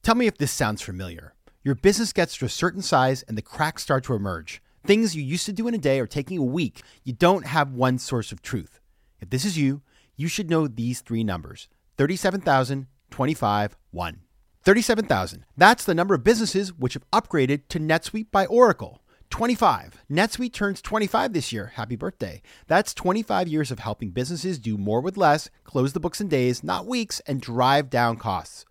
Tell 0.03 0.17
me 0.17 0.27
if 0.27 0.37
this 0.37 0.51
sounds 0.51 0.83
familiar. 0.83 1.36
Your 1.67 1.75
business 1.75 2.13
gets 2.13 2.37
to 2.37 2.45
a 2.45 2.49
certain 2.49 2.81
size 2.81 3.25
and 3.25 3.37
the 3.37 3.43
cracks 3.43 3.83
start 3.83 4.05
to 4.05 4.15
emerge. 4.15 4.63
Things 4.85 5.17
you 5.17 5.23
used 5.25 5.47
to 5.47 5.53
do 5.53 5.67
in 5.67 5.75
a 5.75 5.79
day 5.79 5.99
are 5.99 6.07
taking 6.07 6.39
a 6.39 6.45
week. 6.45 6.83
You 7.03 7.13
don't 7.13 7.45
have 7.45 7.73
one 7.73 7.99
source 7.99 8.31
of 8.31 8.41
truth. 8.41 8.79
If 9.21 9.31
this 9.31 9.45
is 9.45 9.59
you, 9.59 9.83
you 10.15 10.29
should 10.29 10.49
know 10.49 10.69
these 10.69 11.01
three 11.01 11.25
numbers 11.25 11.67
37,000, 11.99 12.87
25, 13.11 13.77
1. 13.91 14.21
37,000. 14.63 15.45
That's 15.57 15.85
the 15.85 15.95
number 15.97 16.15
of 16.15 16.23
businesses 16.23 16.73
which 16.73 16.95
have 16.95 17.11
upgraded 17.11 17.63
to 17.71 17.81
NetSuite 17.81 18.31
by 18.31 18.47
Oracle. 18.47 19.03
25. 19.31 20.05
NetSuite 20.09 20.53
turns 20.53 20.81
25 20.81 21.33
this 21.33 21.53
year. 21.53 21.73
Happy 21.75 21.97
birthday. 21.97 22.43
That's 22.69 22.95
25 22.95 23.49
years 23.49 23.73
of 23.73 23.81
helping 23.81 24.11
businesses 24.11 24.61
do 24.61 24.79
more 24.79 25.01
with 25.01 25.17
less, 25.17 25.51
close 25.65 25.95
the 25.95 25.99
books 25.99 26.21
in 26.21 26.29
days, 26.29 26.63
not 26.63 26.87
weeks, 26.87 27.19
and 27.27 27.41
drive 27.41 27.91
down 27.91 28.19
costs. 28.19 28.67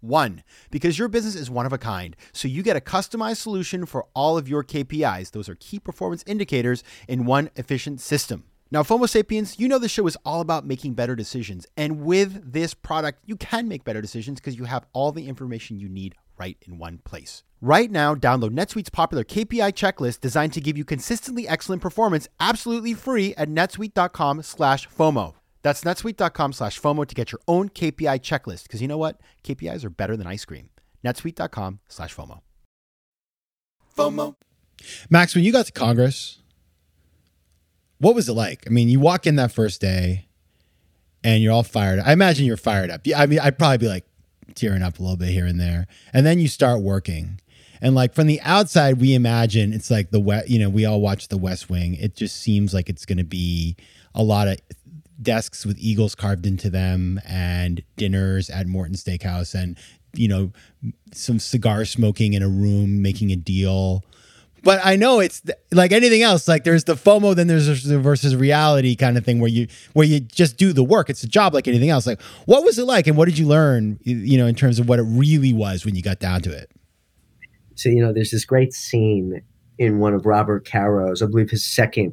One, 0.00 0.42
because 0.70 0.98
your 0.98 1.08
business 1.08 1.34
is 1.34 1.50
one 1.50 1.66
of 1.66 1.72
a 1.72 1.78
kind, 1.78 2.16
so 2.32 2.48
you 2.48 2.62
get 2.62 2.76
a 2.76 2.80
customized 2.80 3.36
solution 3.36 3.84
for 3.84 4.06
all 4.14 4.38
of 4.38 4.48
your 4.48 4.64
KPIs. 4.64 5.32
Those 5.32 5.48
are 5.48 5.54
key 5.56 5.78
performance 5.78 6.24
indicators 6.26 6.82
in 7.06 7.26
one 7.26 7.50
efficient 7.56 8.00
system. 8.00 8.44
Now, 8.72 8.82
FOMO 8.82 9.08
Sapiens, 9.08 9.58
you 9.58 9.66
know 9.66 9.78
the 9.78 9.88
show 9.88 10.06
is 10.06 10.16
all 10.24 10.40
about 10.40 10.64
making 10.64 10.94
better 10.94 11.16
decisions. 11.16 11.66
And 11.76 12.02
with 12.02 12.52
this 12.52 12.72
product, 12.72 13.18
you 13.26 13.36
can 13.36 13.66
make 13.66 13.84
better 13.84 14.00
decisions 14.00 14.38
because 14.38 14.56
you 14.56 14.64
have 14.64 14.86
all 14.92 15.10
the 15.10 15.26
information 15.26 15.80
you 15.80 15.88
need 15.88 16.14
right 16.38 16.56
in 16.66 16.78
one 16.78 16.98
place. 16.98 17.42
Right 17.60 17.90
now, 17.90 18.14
download 18.14 18.52
NetSuite's 18.52 18.88
popular 18.90 19.24
KPI 19.24 19.72
checklist 19.72 20.20
designed 20.20 20.52
to 20.54 20.60
give 20.60 20.78
you 20.78 20.84
consistently 20.84 21.46
excellent 21.46 21.82
performance 21.82 22.28
absolutely 22.38 22.94
free 22.94 23.34
at 23.34 23.48
netsuite.com 23.48 24.42
slash 24.42 24.88
FOMO. 24.88 25.34
That's 25.62 25.84
netsuite.com 25.84 26.52
slash 26.52 26.80
FOMO 26.80 27.06
to 27.06 27.14
get 27.14 27.32
your 27.32 27.40
own 27.46 27.68
KPI 27.68 28.20
checklist. 28.20 28.64
Because 28.64 28.80
you 28.80 28.88
know 28.88 28.98
what? 28.98 29.20
KPIs 29.44 29.84
are 29.84 29.90
better 29.90 30.16
than 30.16 30.26
ice 30.26 30.44
cream. 30.44 30.70
netsuite.com 31.04 31.80
slash 31.88 32.14
FOMO. 32.14 32.40
FOMO. 33.96 34.36
Max, 35.10 35.34
when 35.34 35.44
you 35.44 35.52
got 35.52 35.66
to 35.66 35.72
Congress, 35.72 36.38
what 37.98 38.14
was 38.14 38.28
it 38.28 38.32
like? 38.32 38.64
I 38.66 38.70
mean, 38.70 38.88
you 38.88 38.98
walk 39.00 39.26
in 39.26 39.36
that 39.36 39.52
first 39.52 39.80
day 39.80 40.28
and 41.22 41.42
you're 41.42 41.52
all 41.52 41.62
fired. 41.62 42.00
I 42.00 42.12
imagine 42.12 42.46
you're 42.46 42.56
fired 42.56 42.90
up. 42.90 43.02
Yeah, 43.04 43.20
I 43.20 43.26
mean, 43.26 43.40
I'd 43.40 43.58
probably 43.58 43.78
be 43.78 43.88
like 43.88 44.06
tearing 44.54 44.82
up 44.82 44.98
a 44.98 45.02
little 45.02 45.18
bit 45.18 45.28
here 45.28 45.46
and 45.46 45.60
there. 45.60 45.86
And 46.12 46.24
then 46.24 46.38
you 46.38 46.48
start 46.48 46.80
working. 46.80 47.40
And 47.82 47.94
like 47.94 48.14
from 48.14 48.26
the 48.26 48.40
outside, 48.42 49.00
we 49.00 49.14
imagine 49.14 49.72
it's 49.72 49.90
like 49.90 50.10
the 50.10 50.20
wet, 50.20 50.50
you 50.50 50.58
know, 50.58 50.68
we 50.68 50.84
all 50.84 51.00
watch 51.00 51.28
the 51.28 51.38
West 51.38 51.70
Wing. 51.70 51.94
It 51.94 52.14
just 52.14 52.36
seems 52.36 52.74
like 52.74 52.88
it's 52.88 53.06
going 53.06 53.18
to 53.18 53.24
be 53.24 53.76
a 54.14 54.22
lot 54.22 54.48
of 54.48 54.58
desks 55.22 55.66
with 55.66 55.76
eagles 55.78 56.14
carved 56.14 56.46
into 56.46 56.70
them 56.70 57.20
and 57.26 57.82
dinners 57.96 58.50
at 58.50 58.66
Morton 58.66 58.94
Steakhouse 58.94 59.54
and 59.54 59.76
you 60.14 60.28
know 60.28 60.50
some 61.12 61.38
cigar 61.38 61.84
smoking 61.84 62.32
in 62.32 62.42
a 62.42 62.48
room 62.48 63.02
making 63.02 63.30
a 63.30 63.36
deal. 63.36 64.04
But 64.62 64.80
I 64.84 64.96
know 64.96 65.20
it's 65.20 65.40
th- 65.40 65.56
like 65.72 65.90
anything 65.90 66.22
else 66.22 66.46
like 66.46 66.64
there's 66.64 66.84
the 66.84 66.94
FOMO 66.94 67.34
then 67.34 67.46
there's 67.46 67.84
the 67.84 67.98
versus 67.98 68.36
reality 68.36 68.94
kind 68.96 69.16
of 69.16 69.24
thing 69.24 69.40
where 69.40 69.50
you 69.50 69.68
where 69.92 70.06
you 70.06 70.20
just 70.20 70.56
do 70.56 70.72
the 70.72 70.84
work. 70.84 71.08
It's 71.08 71.22
a 71.22 71.28
job 71.28 71.54
like 71.54 71.68
anything 71.68 71.90
else. 71.90 72.06
Like 72.06 72.20
what 72.46 72.64
was 72.64 72.78
it 72.78 72.84
like 72.84 73.06
and 73.06 73.16
what 73.16 73.26
did 73.26 73.38
you 73.38 73.46
learn 73.46 73.98
you 74.02 74.36
know 74.36 74.46
in 74.46 74.54
terms 74.54 74.78
of 74.78 74.88
what 74.88 74.98
it 74.98 75.04
really 75.04 75.52
was 75.52 75.84
when 75.84 75.94
you 75.94 76.02
got 76.02 76.18
down 76.18 76.42
to 76.42 76.52
it? 76.52 76.70
So 77.74 77.88
you 77.88 78.02
know, 78.02 78.12
there's 78.12 78.30
this 78.30 78.44
great 78.44 78.74
scene 78.74 79.42
in 79.78 79.98
one 79.98 80.12
of 80.12 80.26
Robert 80.26 80.66
Caro's, 80.66 81.22
I 81.22 81.26
believe 81.26 81.48
his 81.48 81.64
second 81.64 82.12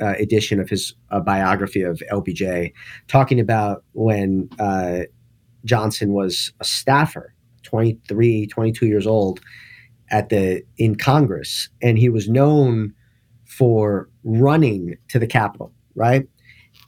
uh, 0.00 0.14
edition 0.18 0.60
of 0.60 0.68
his 0.68 0.94
uh, 1.10 1.20
biography 1.20 1.82
of 1.82 2.02
LBJ, 2.12 2.72
talking 3.08 3.40
about 3.40 3.84
when 3.92 4.48
uh, 4.58 5.00
Johnson 5.64 6.12
was 6.12 6.52
a 6.60 6.64
staffer, 6.64 7.34
23, 7.62 8.46
22 8.46 8.86
years 8.86 9.06
old, 9.06 9.40
at 10.10 10.28
the 10.28 10.62
in 10.76 10.96
Congress, 10.96 11.68
and 11.82 11.98
he 11.98 12.08
was 12.08 12.28
known 12.28 12.92
for 13.46 14.08
running 14.22 14.96
to 15.08 15.18
the 15.18 15.26
Capitol, 15.26 15.72
right? 15.94 16.26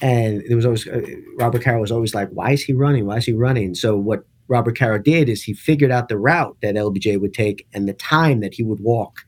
And 0.03 0.43
there 0.47 0.57
was 0.57 0.67
always 0.67 0.87
uh, 0.87 1.01
Robert 1.39 1.63
Caro 1.63 1.81
was 1.81 1.93
always 1.93 2.15
like, 2.15 2.29
"Why 2.31 2.53
is 2.53 2.63
he 2.63 2.73
running? 2.73 3.07
Why 3.07 3.17
is 3.17 3.25
he 3.25 3.33
running?" 3.33 3.75
So 3.75 3.97
what 3.97 4.25
Robert 4.49 4.79
Caro 4.79 4.99
did 4.99 5.29
is 5.29 5.43
he 5.43 5.55
figured 5.55 5.91
out 5.91 6.09
the 6.09 6.19
route 6.19 6.57
that 6.63 6.75
LBJ 6.75 7.21
would 7.21 7.35
take 7.35 7.67
and 7.73 7.89
the 7.89 7.95
time 7.95 8.41
that 8.41 8.55
he 8.55 8.63
would 8.63 8.81
walk 8.81 9.25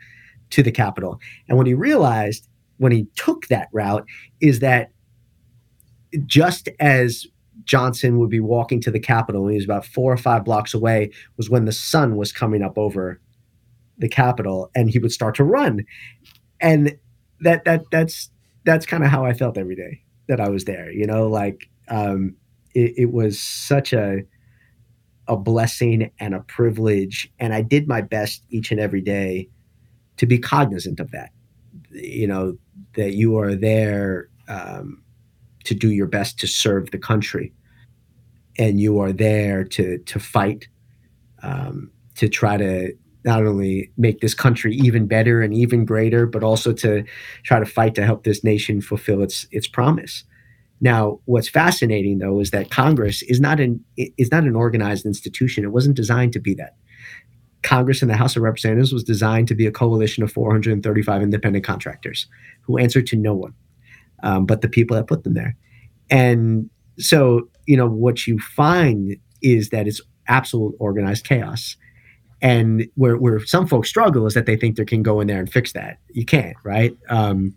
to 0.50 0.62
the 0.62 0.72
Capitol. 0.72 1.18
And 1.48 1.58
what 1.58 1.66
he 1.66 1.74
realized 1.74 2.48
when 2.78 2.92
he 2.92 3.06
took 3.16 3.46
that 3.48 3.68
route 3.72 4.06
is 4.40 4.60
that 4.60 4.90
just 6.26 6.68
as 6.80 7.26
Johnson 7.64 8.18
would 8.18 8.30
be 8.30 8.40
walking 8.40 8.80
to 8.80 8.90
the 8.90 9.00
Capitol, 9.00 9.42
and 9.42 9.52
he 9.52 9.56
was 9.56 9.64
about 9.64 9.84
four 9.84 10.12
or 10.12 10.16
five 10.16 10.44
blocks 10.44 10.72
away, 10.72 11.10
was 11.36 11.50
when 11.50 11.66
the 11.66 11.72
sun 11.72 12.16
was 12.16 12.32
coming 12.32 12.62
up 12.62 12.78
over 12.78 13.20
the 13.98 14.08
Capitol, 14.08 14.70
and 14.74 14.90
he 14.90 14.98
would 14.98 15.12
start 15.12 15.34
to 15.34 15.44
run. 15.44 15.84
And 16.60 16.96
that 17.40 17.64
that 17.64 17.84
that's 17.90 18.30
that's 18.64 18.86
kind 18.86 19.04
of 19.04 19.10
how 19.10 19.24
I 19.24 19.32
felt 19.34 19.58
every 19.58 19.76
day 19.76 20.02
that 20.28 20.40
I 20.40 20.48
was 20.48 20.64
there. 20.64 20.90
You 20.90 21.06
know, 21.06 21.28
like 21.28 21.68
um, 21.88 22.34
it, 22.74 22.94
it 22.96 23.12
was 23.12 23.40
such 23.40 23.92
a 23.92 24.22
a 25.26 25.36
blessing 25.36 26.10
and 26.18 26.34
a 26.34 26.40
privilege, 26.40 27.30
and 27.38 27.52
I 27.52 27.60
did 27.60 27.86
my 27.86 28.00
best 28.00 28.44
each 28.48 28.70
and 28.70 28.80
every 28.80 29.02
day 29.02 29.48
to 30.16 30.26
be 30.26 30.38
cognizant 30.38 31.00
of 31.00 31.10
that. 31.10 31.30
You 31.90 32.26
know, 32.26 32.58
that 32.94 33.14
you 33.14 33.38
are 33.38 33.54
there 33.54 34.28
um, 34.48 35.02
to 35.64 35.74
do 35.74 35.90
your 35.90 36.06
best 36.06 36.38
to 36.40 36.46
serve 36.46 36.90
the 36.90 36.98
country, 36.98 37.52
and 38.58 38.80
you 38.80 38.98
are 38.98 39.12
there 39.12 39.64
to 39.64 39.98
to 39.98 40.18
fight 40.18 40.68
um, 41.42 41.90
to 42.16 42.28
try 42.28 42.56
to 42.56 42.92
not 43.24 43.44
only 43.44 43.90
make 43.96 44.20
this 44.20 44.34
country 44.34 44.74
even 44.74 45.06
better 45.06 45.42
and 45.42 45.52
even 45.54 45.84
greater, 45.84 46.26
but 46.26 46.42
also 46.42 46.72
to 46.72 47.04
try 47.42 47.58
to 47.58 47.66
fight 47.66 47.94
to 47.94 48.04
help 48.04 48.24
this 48.24 48.44
nation 48.44 48.80
fulfill 48.80 49.22
its 49.22 49.46
its 49.50 49.68
promise. 49.68 50.24
Now, 50.80 51.20
what's 51.24 51.48
fascinating 51.48 52.18
though 52.18 52.40
is 52.40 52.50
that 52.50 52.70
Congress 52.70 53.22
is 53.22 53.40
not 53.40 53.60
an 53.60 53.84
is 53.96 54.30
not 54.30 54.44
an 54.44 54.54
organized 54.54 55.06
institution. 55.06 55.64
It 55.64 55.72
wasn't 55.72 55.96
designed 55.96 56.32
to 56.34 56.40
be 56.40 56.54
that. 56.54 56.76
Congress 57.62 58.02
and 58.02 58.10
the 58.10 58.16
House 58.16 58.36
of 58.36 58.42
Representatives 58.42 58.92
was 58.92 59.04
designed 59.04 59.48
to 59.48 59.54
be 59.54 59.66
a 59.66 59.72
coalition 59.72 60.22
of 60.22 60.32
435 60.32 61.22
independent 61.22 61.64
contractors 61.64 62.26
who 62.62 62.78
answered 62.78 63.06
to 63.08 63.16
no 63.16 63.34
one 63.34 63.54
um, 64.22 64.46
but 64.46 64.60
the 64.60 64.68
people 64.68 64.96
that 64.96 65.06
put 65.06 65.24
them 65.24 65.34
there. 65.34 65.56
And 66.10 66.68
so, 66.98 67.48
you 67.66 67.76
know, 67.76 67.88
what 67.88 68.26
you 68.26 68.38
find 68.38 69.16
is 69.42 69.68
that 69.70 69.86
it's 69.86 70.00
absolute 70.26 70.74
organized 70.78 71.26
chaos. 71.26 71.76
And 72.40 72.86
where, 72.94 73.16
where 73.16 73.44
some 73.44 73.66
folks 73.66 73.88
struggle 73.88 74.26
is 74.26 74.34
that 74.34 74.46
they 74.46 74.56
think 74.56 74.76
they 74.76 74.84
can 74.84 75.02
go 75.02 75.20
in 75.20 75.26
there 75.26 75.40
and 75.40 75.50
fix 75.50 75.72
that. 75.72 75.98
You 76.10 76.24
can't, 76.24 76.56
right? 76.64 76.96
Um, 77.08 77.54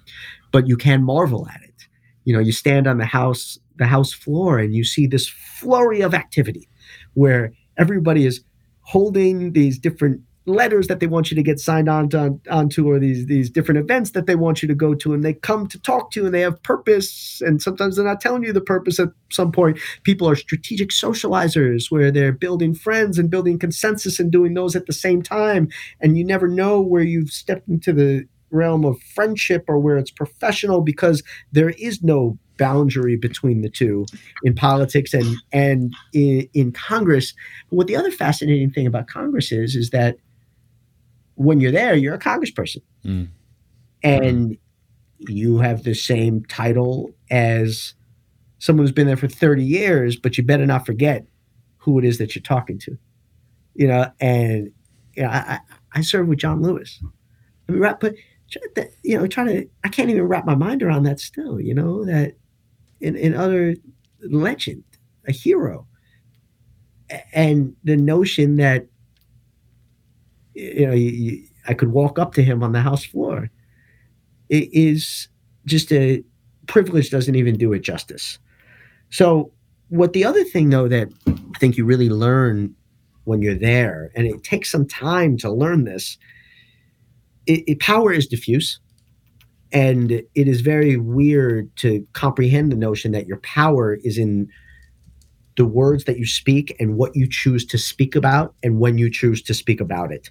but 0.52 0.68
you 0.68 0.76
can 0.76 1.04
marvel 1.04 1.48
at 1.48 1.62
it. 1.62 1.88
You 2.24 2.34
know, 2.34 2.40
you 2.40 2.52
stand 2.52 2.88
on 2.88 2.98
the 2.98 3.06
house 3.06 3.58
the 3.78 3.86
house 3.88 4.14
floor 4.14 4.60
and 4.60 4.76
you 4.76 4.84
see 4.84 5.08
this 5.08 5.28
flurry 5.28 6.02
of 6.02 6.14
activity 6.14 6.70
where 7.16 7.52
everybody 7.78 8.28
is 8.28 8.44
holding 8.84 9.54
these 9.54 9.78
different 9.78 10.22
letters 10.46 10.88
that 10.88 11.00
they 11.00 11.08
want 11.08 11.30
you 11.30 11.36
to 11.36 11.44
get 11.44 11.60
signed 11.60 11.88
on 11.88 12.10
to, 12.10 12.40
onto 12.50 12.90
or 12.90 13.00
these 13.00 13.28
these 13.28 13.50
different 13.50 13.80
events 13.80 14.12
that 14.12 14.26
they 14.26 14.36
want 14.36 14.62
you 14.62 14.68
to 14.68 14.74
go 14.74 14.96
to 14.96 15.14
and 15.14 15.24
they 15.24 15.34
come 15.34 15.68
to 15.68 15.80
talk 15.80 16.12
to 16.12 16.20
you 16.20 16.26
and 16.26 16.34
they 16.34 16.42
have 16.42 16.62
purpose 16.64 17.42
and 17.46 17.62
sometimes 17.62 17.96
they're 17.96 18.06
not 18.06 18.20
telling 18.20 18.44
you 18.44 18.52
the 18.52 18.62
purpose 18.62 19.00
at 19.00 19.10
some 19.32 19.52
point. 19.52 19.78
People 20.04 20.28
are 20.28 20.36
strategic 20.36 20.90
socializers 20.90 21.92
where 21.92 22.12
they're 22.12 22.32
building 22.32 22.74
friends 22.74 23.20
and 23.20 23.30
building 23.30 23.60
consensus 23.60 24.20
and 24.20 24.32
doing 24.32 24.56
those 24.56 24.76
at 24.76 24.88
the 24.88 24.94
same 24.94 25.22
time 25.22 25.70
and 26.00 26.18
you 26.18 26.24
never 26.24 26.48
know 26.48 26.82
where 26.82 27.04
you've 27.04 27.32
stepped 27.32 27.68
into 27.68 27.94
the 27.94 28.28
realm 28.52 28.86
of 28.86 29.02
friendship 29.02 29.66
or 29.68 29.80
where 29.80 29.98
it's 29.98 30.12
professional 30.12 30.82
because 30.82 31.24
there 31.52 31.72
is 31.72 32.04
no 32.04 32.38
boundary 32.58 33.16
between 33.16 33.62
the 33.62 33.70
two 33.70 34.06
in 34.44 34.54
politics 34.54 35.14
and 35.14 35.36
and 35.52 35.94
in, 36.14 36.48
in 36.54 36.72
Congress. 36.72 37.34
But 37.70 37.78
what 37.78 37.88
the 37.88 37.96
other 37.96 38.12
fascinating 38.12 38.72
thing 38.72 38.86
about 38.86 39.08
Congress 39.08 39.52
is 39.52 39.76
is 39.76 39.90
that 39.90 40.18
when 41.36 41.60
you're 41.60 41.72
there, 41.72 41.96
you're 41.96 42.14
a 42.14 42.20
congressperson. 42.20 42.82
Mm. 43.04 43.30
And 44.04 44.58
you 45.18 45.60
have 45.60 45.84
the 45.84 45.94
same 45.94 46.44
title 46.46 47.12
as 47.30 47.94
someone 48.60 48.86
who's 48.86 48.92
been 48.92 49.08
there 49.08 49.18
for 49.18 49.28
30 49.28 49.64
years, 49.64 50.16
but 50.16 50.38
you 50.38 50.44
better 50.44 50.66
not 50.66 50.86
forget 50.86 51.26
who 51.78 52.00
it 52.00 52.06
is 52.06 52.18
that 52.18 52.36
you're 52.36 52.42
talking 52.42 52.80
to. 52.80 52.98
You 53.74 53.88
know, 53.88 54.12
and 54.20 54.72
you 55.16 55.24
know, 55.24 55.30
I, 55.30 55.60
I 55.94 56.02
served 56.02 56.30
with 56.30 56.40
John 56.40 56.62
Lewis. 56.62 57.00
I 57.68 57.72
mean, 57.72 57.82
but 57.82 58.14
you 59.04 59.18
know, 59.18 59.28
trying 59.28 59.48
to, 59.48 59.70
I 59.84 59.90
can't 59.90 60.10
even 60.10 60.28
wrap 60.28 60.46
my 60.46 60.56
mind 60.56 60.84
around 60.84 61.04
that 61.04 61.20
still, 61.20 61.60
you 61.60 61.74
know, 61.74 62.06
that 62.06 62.36
in, 63.00 63.16
in 63.16 63.36
other 63.36 63.76
legend, 64.22 64.84
a 65.28 65.32
hero. 65.32 65.88
And 67.34 67.76
the 67.84 67.98
notion 67.98 68.56
that 68.58 68.88
you 70.54 70.88
know, 70.88 70.94
you, 70.94 71.10
you, 71.10 71.44
I 71.68 71.74
could 71.74 71.92
walk 71.92 72.20
up 72.20 72.34
to 72.36 72.44
him 72.44 72.64
on 72.64 72.72
the 72.72 72.82
house 72.82 73.04
floor. 73.04 73.50
It 74.50 74.70
is 74.74 75.28
just 75.66 75.92
a 75.92 76.24
privilege 76.68 77.10
doesn't 77.10 77.36
even 77.36 77.58
do 77.58 77.74
it 77.74 77.80
justice. 77.80 78.40
So, 79.10 79.52
what 79.90 80.14
the 80.14 80.24
other 80.24 80.44
thing 80.44 80.70
though 80.70 80.88
that 80.88 81.10
I 81.28 81.58
think 81.60 81.78
you 81.78 81.86
really 81.86 82.10
learn 82.10 82.74
when 83.26 83.42
you're 83.42 83.56
there, 83.56 84.12
and 84.16 84.26
it 84.26 84.44
takes 84.44 84.72
some 84.72 84.88
time 84.88 85.38
to 85.38 85.52
learn 85.52 85.84
this, 85.84 86.18
it, 87.46 87.64
it, 87.68 87.80
power 87.80 88.12
is 88.12 88.28
diffuse. 88.28 88.80
And 89.74 90.12
it 90.12 90.48
is 90.50 90.60
very 90.60 90.98
weird 90.98 91.74
to 91.78 92.06
comprehend 92.12 92.74
the 92.74 92.76
notion 92.76 93.14
that 93.14 93.26
your 93.26 93.38
power 93.38 93.96
is 94.04 94.18
in 94.18 94.50
the 95.56 95.66
words 95.66 96.04
that 96.06 96.18
you 96.18 96.26
speak 96.26 96.76
and 96.80 96.98
what 96.98 97.16
you 97.16 97.28
choose 97.30 97.66
to 97.68 97.78
speak 97.78 98.16
about 98.16 98.54
and 98.64 98.80
when 98.80 98.98
you 98.98 99.10
choose 99.10 99.42
to 99.44 99.54
speak 99.54 99.80
about 99.80 100.12
it 100.12 100.30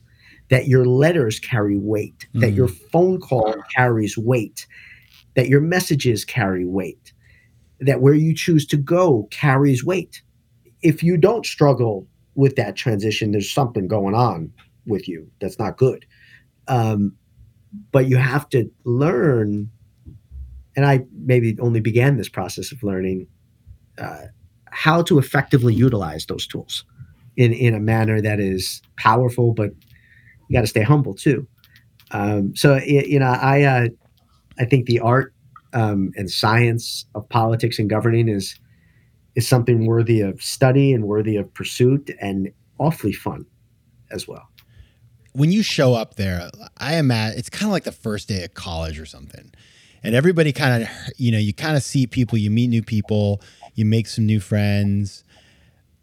that 0.50 0.66
your 0.66 0.84
letters 0.84 1.38
carry 1.38 1.78
weight, 1.78 2.28
mm. 2.34 2.40
that 2.40 2.52
your 2.52 2.68
phone 2.68 3.20
call 3.20 3.54
carries 3.74 4.18
weight, 4.18 4.66
that 5.34 5.48
your 5.48 5.60
messages 5.60 6.24
carry 6.24 6.66
weight, 6.66 7.12
that 7.80 8.02
where 8.02 8.14
you 8.14 8.34
choose 8.34 8.66
to 8.66 8.76
go 8.76 9.26
carries 9.30 9.84
weight. 9.84 10.22
If 10.82 11.02
you 11.02 11.16
don't 11.16 11.46
struggle 11.46 12.06
with 12.34 12.56
that 12.56 12.76
transition, 12.76 13.30
there's 13.30 13.50
something 13.50 13.88
going 13.88 14.14
on 14.14 14.52
with 14.86 15.08
you 15.08 15.30
that's 15.40 15.58
not 15.58 15.78
good. 15.78 16.04
Um, 16.70 17.16
but 17.92 18.08
you 18.08 18.16
have 18.16 18.48
to 18.50 18.70
learn, 18.84 19.70
and 20.74 20.86
I 20.86 21.04
maybe 21.12 21.56
only 21.60 21.80
began 21.80 22.16
this 22.16 22.28
process 22.28 22.72
of 22.72 22.82
learning 22.82 23.26
uh, 23.98 24.26
how 24.70 25.02
to 25.02 25.18
effectively 25.18 25.74
utilize 25.74 26.26
those 26.26 26.46
tools 26.46 26.84
in, 27.36 27.52
in 27.52 27.74
a 27.74 27.80
manner 27.80 28.20
that 28.20 28.40
is 28.40 28.82
powerful 28.96 29.52
but 29.52 29.70
you 30.50 30.54
got 30.54 30.62
to 30.62 30.66
stay 30.66 30.82
humble 30.82 31.14
too. 31.14 31.46
Um, 32.10 32.56
so 32.56 32.76
you 32.78 33.20
know, 33.20 33.26
I 33.26 33.62
uh, 33.62 33.88
I 34.58 34.64
think 34.64 34.86
the 34.86 34.98
art 34.98 35.32
um, 35.72 36.10
and 36.16 36.28
science 36.28 37.06
of 37.14 37.28
politics 37.28 37.78
and 37.78 37.88
governing 37.88 38.28
is 38.28 38.58
is 39.36 39.46
something 39.46 39.86
worthy 39.86 40.20
of 40.20 40.42
study 40.42 40.92
and 40.92 41.04
worthy 41.04 41.36
of 41.36 41.54
pursuit 41.54 42.10
and 42.20 42.50
awfully 42.78 43.12
fun 43.12 43.46
as 44.10 44.26
well. 44.26 44.48
When 45.32 45.52
you 45.52 45.62
show 45.62 45.94
up 45.94 46.14
there, 46.16 46.50
I 46.78 46.94
am 46.94 47.10
at 47.10 47.36
it's 47.36 47.50
kind 47.50 47.66
of 47.66 47.72
like 47.72 47.84
the 47.84 47.92
first 47.92 48.28
day 48.28 48.44
of 48.44 48.54
college 48.54 48.98
or 48.98 49.06
something. 49.06 49.52
And 50.02 50.14
everybody 50.14 50.52
kind 50.52 50.82
of, 50.82 50.88
you 51.18 51.30
know, 51.30 51.38
you 51.38 51.52
kind 51.52 51.76
of 51.76 51.82
see 51.82 52.06
people, 52.06 52.38
you 52.38 52.50
meet 52.50 52.68
new 52.68 52.82
people, 52.82 53.42
you 53.74 53.84
make 53.84 54.06
some 54.06 54.24
new 54.24 54.40
friends, 54.40 55.24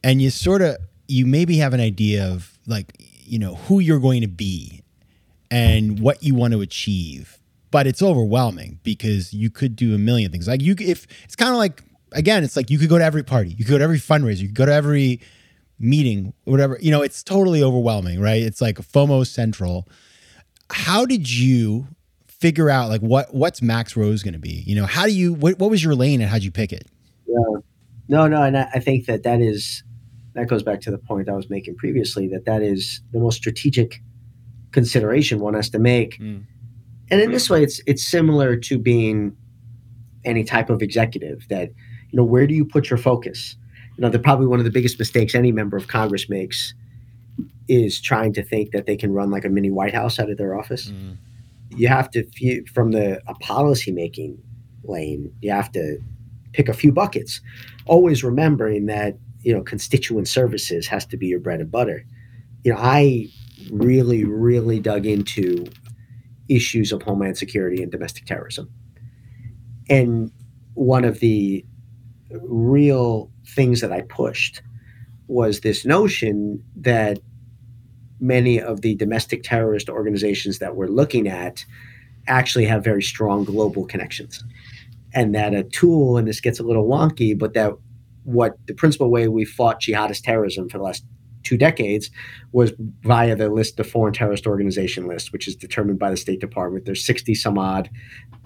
and 0.03 0.21
you 0.21 0.29
sort 0.29 0.61
of, 0.61 0.77
you 1.07 1.25
maybe 1.25 1.57
have 1.57 1.73
an 1.73 1.79
idea 1.79 2.27
of 2.27 2.59
like, 2.67 2.93
you 3.27 3.39
know 3.39 3.55
who 3.55 3.79
you're 3.79 3.99
going 3.99 4.21
to 4.21 4.27
be 4.27 4.81
and 5.51 5.99
what 5.99 6.23
you 6.23 6.33
want 6.33 6.53
to 6.53 6.61
achieve 6.61 7.37
but 7.71 7.85
it's 7.85 8.01
overwhelming 8.01 8.79
because 8.83 9.33
you 9.33 9.49
could 9.49 9.75
do 9.75 9.93
a 9.93 9.97
million 9.97 10.31
things 10.31 10.47
like 10.47 10.61
you 10.61 10.75
if 10.79 11.05
it's 11.23 11.35
kind 11.35 11.51
of 11.51 11.57
like 11.57 11.83
again 12.13 12.43
it's 12.43 12.55
like 12.55 12.69
you 12.69 12.77
could 12.77 12.89
go 12.89 12.97
to 12.97 13.03
every 13.03 13.23
party 13.23 13.49
you 13.49 13.57
could 13.57 13.67
go 13.67 13.77
to 13.77 13.83
every 13.83 13.99
fundraiser 13.99 14.39
you 14.39 14.47
could 14.47 14.55
go 14.55 14.65
to 14.65 14.73
every 14.73 15.19
meeting 15.79 16.33
whatever 16.45 16.77
you 16.81 16.91
know 16.91 17.01
it's 17.01 17.23
totally 17.23 17.61
overwhelming 17.61 18.19
right 18.19 18.41
it's 18.41 18.61
like 18.61 18.77
fomo 18.77 19.25
central 19.25 19.87
how 20.71 21.05
did 21.05 21.29
you 21.29 21.87
figure 22.27 22.69
out 22.69 22.89
like 22.89 23.01
what 23.01 23.33
what's 23.33 23.61
max 23.61 23.95
rose 23.95 24.23
going 24.23 24.33
to 24.33 24.39
be 24.39 24.63
you 24.65 24.75
know 24.75 24.85
how 24.85 25.05
do 25.05 25.13
you 25.13 25.33
what, 25.33 25.59
what 25.59 25.69
was 25.69 25.83
your 25.83 25.93
lane 25.93 26.19
and 26.19 26.29
how'd 26.29 26.43
you 26.43 26.51
pick 26.51 26.73
it 26.73 26.87
yeah 27.27 27.59
no 28.07 28.27
no 28.27 28.41
and 28.41 28.57
i 28.57 28.79
think 28.79 29.05
that 29.05 29.23
that 29.23 29.39
is 29.39 29.83
that 30.37 30.47
goes 30.47 30.61
back 30.61 30.79
to 30.81 30.91
the 30.91 30.99
point 30.99 31.27
I 31.27 31.33
was 31.33 31.49
making 31.49 31.75
previously 31.75 32.27
that 32.27 32.45
that 32.45 32.61
is 32.61 33.01
the 33.11 33.19
most 33.19 33.37
strategic 33.37 34.03
consideration 34.71 35.39
one 35.39 35.55
has 35.55 35.67
to 35.71 35.79
make. 35.79 36.19
Mm. 36.19 36.43
And 37.09 37.21
in 37.21 37.31
this 37.31 37.49
way, 37.49 37.63
it's 37.63 37.81
it's 37.87 38.07
similar 38.07 38.55
to 38.55 38.77
being 38.77 39.35
any 40.25 40.43
type 40.43 40.69
of 40.69 40.83
executive 40.83 41.47
that 41.49 41.69
you 42.09 42.17
know 42.17 42.23
where 42.23 42.45
do 42.45 42.53
you 42.53 42.65
put 42.65 42.89
your 42.89 42.97
focus? 42.97 43.55
Know, 43.97 44.09
they're 44.09 44.19
probably 44.19 44.47
one 44.47 44.59
of 44.59 44.65
the 44.65 44.71
biggest 44.71 44.99
mistakes 44.99 45.33
any 45.33 45.51
member 45.51 45.75
of 45.75 45.87
Congress 45.87 46.29
makes 46.29 46.73
is 47.67 47.99
trying 47.99 48.33
to 48.33 48.43
think 48.43 48.71
that 48.71 48.85
they 48.85 48.95
can 48.95 49.11
run 49.11 49.31
like 49.31 49.43
a 49.43 49.49
mini 49.49 49.71
White 49.71 49.93
House 49.93 50.19
out 50.19 50.29
of 50.29 50.37
their 50.37 50.57
office. 50.57 50.89
Mm. 50.89 51.17
You 51.71 51.87
have 51.87 52.09
to 52.11 52.23
from 52.73 52.91
the 52.91 53.21
a 53.27 53.33
policy 53.35 53.91
making 53.91 54.37
lane. 54.83 55.33
You 55.41 55.51
have 55.51 55.71
to 55.73 55.99
pick 56.53 56.69
a 56.69 56.73
few 56.73 56.91
buckets, 56.91 57.41
always 57.85 58.23
remembering 58.23 58.85
that 58.85 59.17
you 59.47 59.53
know 59.53 59.61
constituent 59.61 60.27
services 60.27 60.87
has 60.87 61.05
to 61.05 61.15
be 61.15 61.27
your 61.27 61.39
bread 61.39 61.61
and 61.61 61.71
butter 61.71 62.05
you 62.63 62.73
know 62.73 62.79
i 62.81 63.25
really 63.71 64.25
really 64.25 64.79
dug 64.79 65.05
into 65.05 65.65
issues 66.49 66.91
of 66.91 67.01
homeland 67.01 67.37
security 67.37 67.81
and 67.81 67.91
domestic 67.91 68.25
terrorism 68.25 68.69
and 69.89 70.31
one 70.73 71.05
of 71.05 71.19
the 71.19 71.65
real 72.31 73.31
things 73.45 73.81
that 73.81 73.91
i 73.91 74.01
pushed 74.01 74.61
was 75.27 75.61
this 75.61 75.85
notion 75.85 76.63
that 76.75 77.19
many 78.19 78.59
of 78.59 78.81
the 78.81 78.95
domestic 78.95 79.43
terrorist 79.43 79.89
organizations 79.89 80.59
that 80.59 80.75
we're 80.75 80.87
looking 80.87 81.27
at 81.27 81.65
actually 82.27 82.65
have 82.65 82.83
very 82.83 83.03
strong 83.03 83.43
global 83.43 83.85
connections 83.85 84.43
and 85.13 85.33
that 85.35 85.53
a 85.53 85.63
tool 85.63 86.17
and 86.17 86.27
this 86.27 86.41
gets 86.41 86.59
a 86.59 86.63
little 86.63 86.87
wonky 86.87 87.37
but 87.37 87.53
that 87.53 87.73
what 88.23 88.57
the 88.67 88.73
principal 88.73 89.09
way 89.09 89.27
we 89.27 89.45
fought 89.45 89.81
jihadist 89.81 90.23
terrorism 90.23 90.67
for 90.67 90.77
the 90.77 90.83
last 90.83 91.05
two 91.47 91.57
decades 91.57 92.11
was 92.51 92.73
via 93.03 93.35
the 93.35 93.49
list, 93.49 93.77
the 93.77 93.83
foreign 93.83 94.13
terrorist 94.13 94.45
organization 94.45 95.07
list, 95.07 95.31
which 95.31 95.47
is 95.47 95.55
determined 95.55 95.97
by 95.97 96.11
the 96.11 96.17
State 96.17 96.41
Department. 96.41 96.85
There's 96.85 97.05
60 97.05 97.35
some 97.35 97.57
odd 97.57 97.89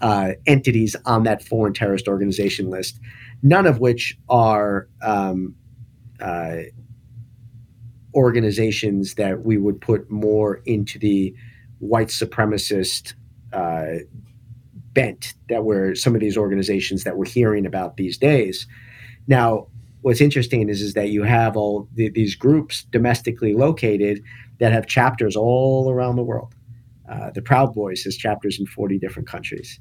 uh, 0.02 0.34
entities 0.46 0.96
on 1.06 1.24
that 1.24 1.44
foreign 1.44 1.74
terrorist 1.74 2.08
organization 2.08 2.70
list, 2.70 3.00
none 3.44 3.66
of 3.66 3.80
which 3.80 4.18
are 4.30 4.88
um, 5.02 5.56
uh, 6.20 6.58
organizations 8.14 9.16
that 9.16 9.44
we 9.44 9.58
would 9.58 9.80
put 9.80 10.10
more 10.10 10.62
into 10.66 11.00
the 11.00 11.34
white 11.80 12.10
supremacist 12.10 13.14
uh, 13.54 14.04
bent 14.94 15.34
that 15.50 15.64
were 15.64 15.96
some 15.96 16.14
of 16.14 16.22
these 16.22 16.38
organizations 16.38 17.04
that 17.04 17.18
we're 17.18 17.26
hearing 17.26 17.66
about 17.66 17.98
these 17.98 18.18
days. 18.18 18.68
Now, 19.28 19.68
what's 20.02 20.22
interesting 20.22 20.68
is 20.70 20.82
is 20.82 20.94
that 20.94 21.10
you 21.10 21.24
have 21.24 21.56
all 21.56 21.88
the, 21.94 22.10
these 22.10 22.36
groups 22.36 22.84
domestically 22.92 23.54
located 23.54 24.22
that 24.60 24.72
have 24.72 24.86
chapters 24.88 25.36
all 25.36 25.90
around 25.90 26.16
the 26.16 26.24
world. 26.24 26.54
Uh, 27.10 27.32
the 27.32 27.42
Proud 27.42 27.74
Boys 27.74 28.04
has 28.04 28.16
chapters 28.16 28.60
in 28.60 28.66
40 28.66 29.00
different 29.00 29.28
countries. 29.28 29.80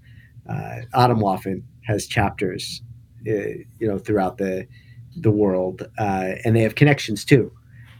Uh, 0.48 0.80
Atomwaffen 0.94 1.62
has 1.84 2.06
chapters, 2.06 2.82
you 3.24 3.66
know, 3.80 3.98
throughout 3.98 4.38
the 4.38 4.66
the 5.16 5.30
world, 5.30 5.88
uh, 5.98 6.33
and 6.44 6.54
they 6.54 6.61
have 6.61 6.74
connections 6.74 7.24
too. 7.24 7.52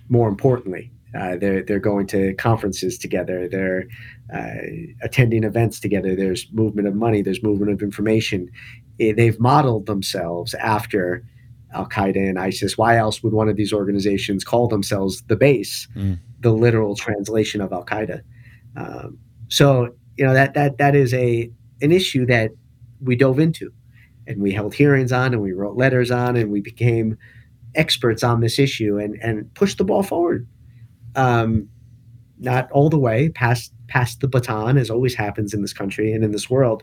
More 0.09 0.29
importantly, 0.29 0.91
uh, 1.19 1.37
they're 1.37 1.63
they're 1.63 1.81
going 1.81 2.07
to 2.09 2.35
conferences 2.35 2.99
together. 2.99 3.49
They're 3.49 3.87
uh, 4.33 4.61
attending 5.03 5.45
events 5.45 5.81
together. 5.81 6.15
There's 6.15 6.47
movement 6.53 6.89
of 6.89 6.95
money. 6.95 7.23
There's 7.23 7.43
movement 7.43 7.73
of 7.73 7.83
information. 7.83 8.51
They've 8.99 9.39
modeled 9.41 9.87
themselves 9.87 10.55
after 10.55 11.25
Al 11.73 11.89
Qaeda 11.89 12.29
and 12.29 12.39
ISIS. 12.39 12.77
Why 12.77 12.97
else 12.97 13.23
would 13.23 13.33
one 13.33 13.49
of 13.49 13.57
these 13.57 13.73
organizations 13.73 14.45
call 14.45 14.69
themselves 14.69 15.23
the 15.23 15.37
base, 15.37 15.89
mm. 15.97 16.19
the 16.41 16.53
literal 16.53 16.95
translation 16.95 17.61
of 17.61 17.73
Al 17.73 17.85
Qaeda? 17.85 18.21
Um, 18.77 19.19
so 19.49 19.95
you 20.17 20.25
know 20.25 20.35
that 20.35 20.55
that 20.55 20.79
that 20.79 20.95
is 20.95 21.13
a 21.15 21.51
an 21.81 21.93
issue 21.93 22.27
that 22.27 22.51
we 23.01 23.17
dove 23.17 23.39
into, 23.39 23.73
and 24.31 24.43
we 24.43 24.53
held 24.53 24.75
hearings 24.75 25.13
on, 25.13 25.33
and 25.33 25.43
we 25.43 25.53
wrote 25.53 25.77
letters 25.77 26.11
on, 26.11 26.37
and 26.37 26.51
we 26.51 26.61
became 26.61 27.19
experts 27.75 28.23
on 28.23 28.41
this 28.41 28.59
issue, 28.59 28.99
and 28.99 29.17
and 29.23 29.53
pushed 29.55 29.79
the 29.79 29.85
ball 29.85 30.03
forward. 30.03 30.47
Um, 31.17 31.69
not 32.39 32.71
all 32.73 32.89
the 32.89 32.99
way 32.99 33.29
past 33.29 33.73
past 33.89 34.21
the 34.21 34.29
baton, 34.29 34.79
as 34.79 34.91
always 34.91 35.15
happens 35.15 35.53
in 35.53 35.63
this 35.63 35.73
country 35.73 36.13
and 36.13 36.25
in 36.25 36.33
this 36.33 36.49
world. 36.49 36.83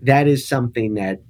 That 0.00 0.26
is 0.26 0.48
something 0.48 0.94
that 0.94 1.20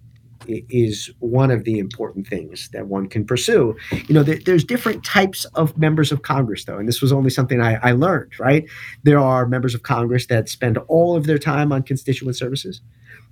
is 0.47 1.11
one 1.19 1.51
of 1.51 1.65
the 1.65 1.79
important 1.79 2.27
things 2.27 2.69
that 2.73 2.87
one 2.87 3.09
can 3.09 3.25
pursue. 3.25 3.77
You 3.91 4.15
know, 4.15 4.23
there, 4.23 4.39
there's 4.45 4.65
different 4.65 5.05
types 5.05 5.45
of 5.55 5.77
members 5.77 6.13
of 6.13 6.23
Congress, 6.23 6.65
though, 6.65 6.79
and 6.79 6.89
this 6.89 7.01
was 7.01 7.13
only 7.13 7.31
something 7.31 7.61
I, 7.61 7.75
I 7.83 7.93
learned, 7.93 8.39
right? 8.39 8.69
There 9.03 9.19
are 9.19 9.47
members 9.47 9.75
of 9.75 9.83
Congress 9.83 10.27
that 10.27 10.49
spend 10.49 10.79
all 10.89 11.17
of 11.17 11.27
their 11.27 11.39
time 11.39 11.73
on 11.73 11.83
constituent 11.83 12.37
services. 12.37 12.81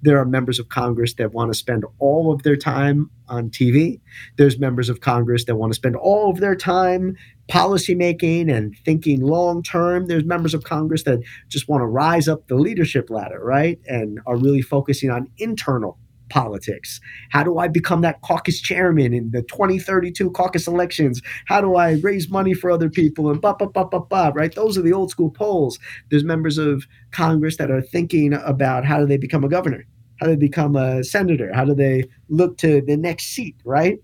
There 0.02 0.18
are 0.18 0.24
members 0.24 0.58
of 0.58 0.68
Congress 0.68 1.14
that 1.14 1.32
want 1.32 1.52
to 1.52 1.58
spend 1.58 1.84
all 1.98 2.32
of 2.32 2.42
their 2.42 2.56
time 2.56 3.10
on 3.28 3.50
TV. 3.50 4.00
There's 4.36 4.58
members 4.58 4.88
of 4.88 5.00
Congress 5.00 5.44
that 5.44 5.56
want 5.56 5.72
to 5.72 5.76
spend 5.76 5.96
all 5.96 6.30
of 6.30 6.40
their 6.40 6.56
time 6.56 7.16
policymaking 7.50 8.50
and 8.50 8.76
thinking 8.84 9.20
long 9.20 9.62
term. 9.62 10.06
There's 10.06 10.24
members 10.24 10.54
of 10.54 10.64
Congress 10.64 11.02
that 11.02 11.20
just 11.48 11.68
want 11.68 11.82
to 11.82 11.86
rise 11.86 12.28
up 12.28 12.48
the 12.48 12.54
leadership 12.54 13.10
ladder, 13.10 13.40
right? 13.42 13.78
And 13.86 14.20
are 14.26 14.36
really 14.36 14.62
focusing 14.62 15.10
on 15.10 15.28
internal 15.36 15.98
politics? 16.30 17.00
How 17.30 17.42
do 17.42 17.58
I 17.58 17.68
become 17.68 18.00
that 18.00 18.22
caucus 18.22 18.60
chairman 18.60 19.12
in 19.12 19.30
the 19.30 19.42
2032 19.42 20.30
caucus 20.30 20.66
elections? 20.66 21.20
How 21.46 21.60
do 21.60 21.76
I 21.76 21.92
raise 22.02 22.30
money 22.30 22.54
for 22.54 22.70
other 22.70 22.88
people 22.88 23.30
and 23.30 23.40
blah, 23.40 23.54
blah, 23.54 23.68
blah, 23.68 23.84
blah, 23.84 24.00
blah, 24.00 24.32
right? 24.34 24.54
Those 24.54 24.78
are 24.78 24.82
the 24.82 24.92
old 24.92 25.10
school 25.10 25.30
pols. 25.30 25.78
There's 26.10 26.24
members 26.24 26.56
of 26.56 26.86
Congress 27.10 27.56
that 27.58 27.70
are 27.70 27.82
thinking 27.82 28.32
about 28.32 28.84
how 28.84 28.98
do 28.98 29.06
they 29.06 29.18
become 29.18 29.44
a 29.44 29.48
governor? 29.48 29.84
How 30.20 30.26
do 30.26 30.32
they 30.32 30.38
become 30.38 30.76
a 30.76 31.04
senator? 31.04 31.52
How 31.52 31.64
do 31.64 31.74
they 31.74 32.04
look 32.28 32.56
to 32.58 32.82
the 32.82 32.96
next 32.96 33.26
seat, 33.26 33.56
right? 33.64 33.98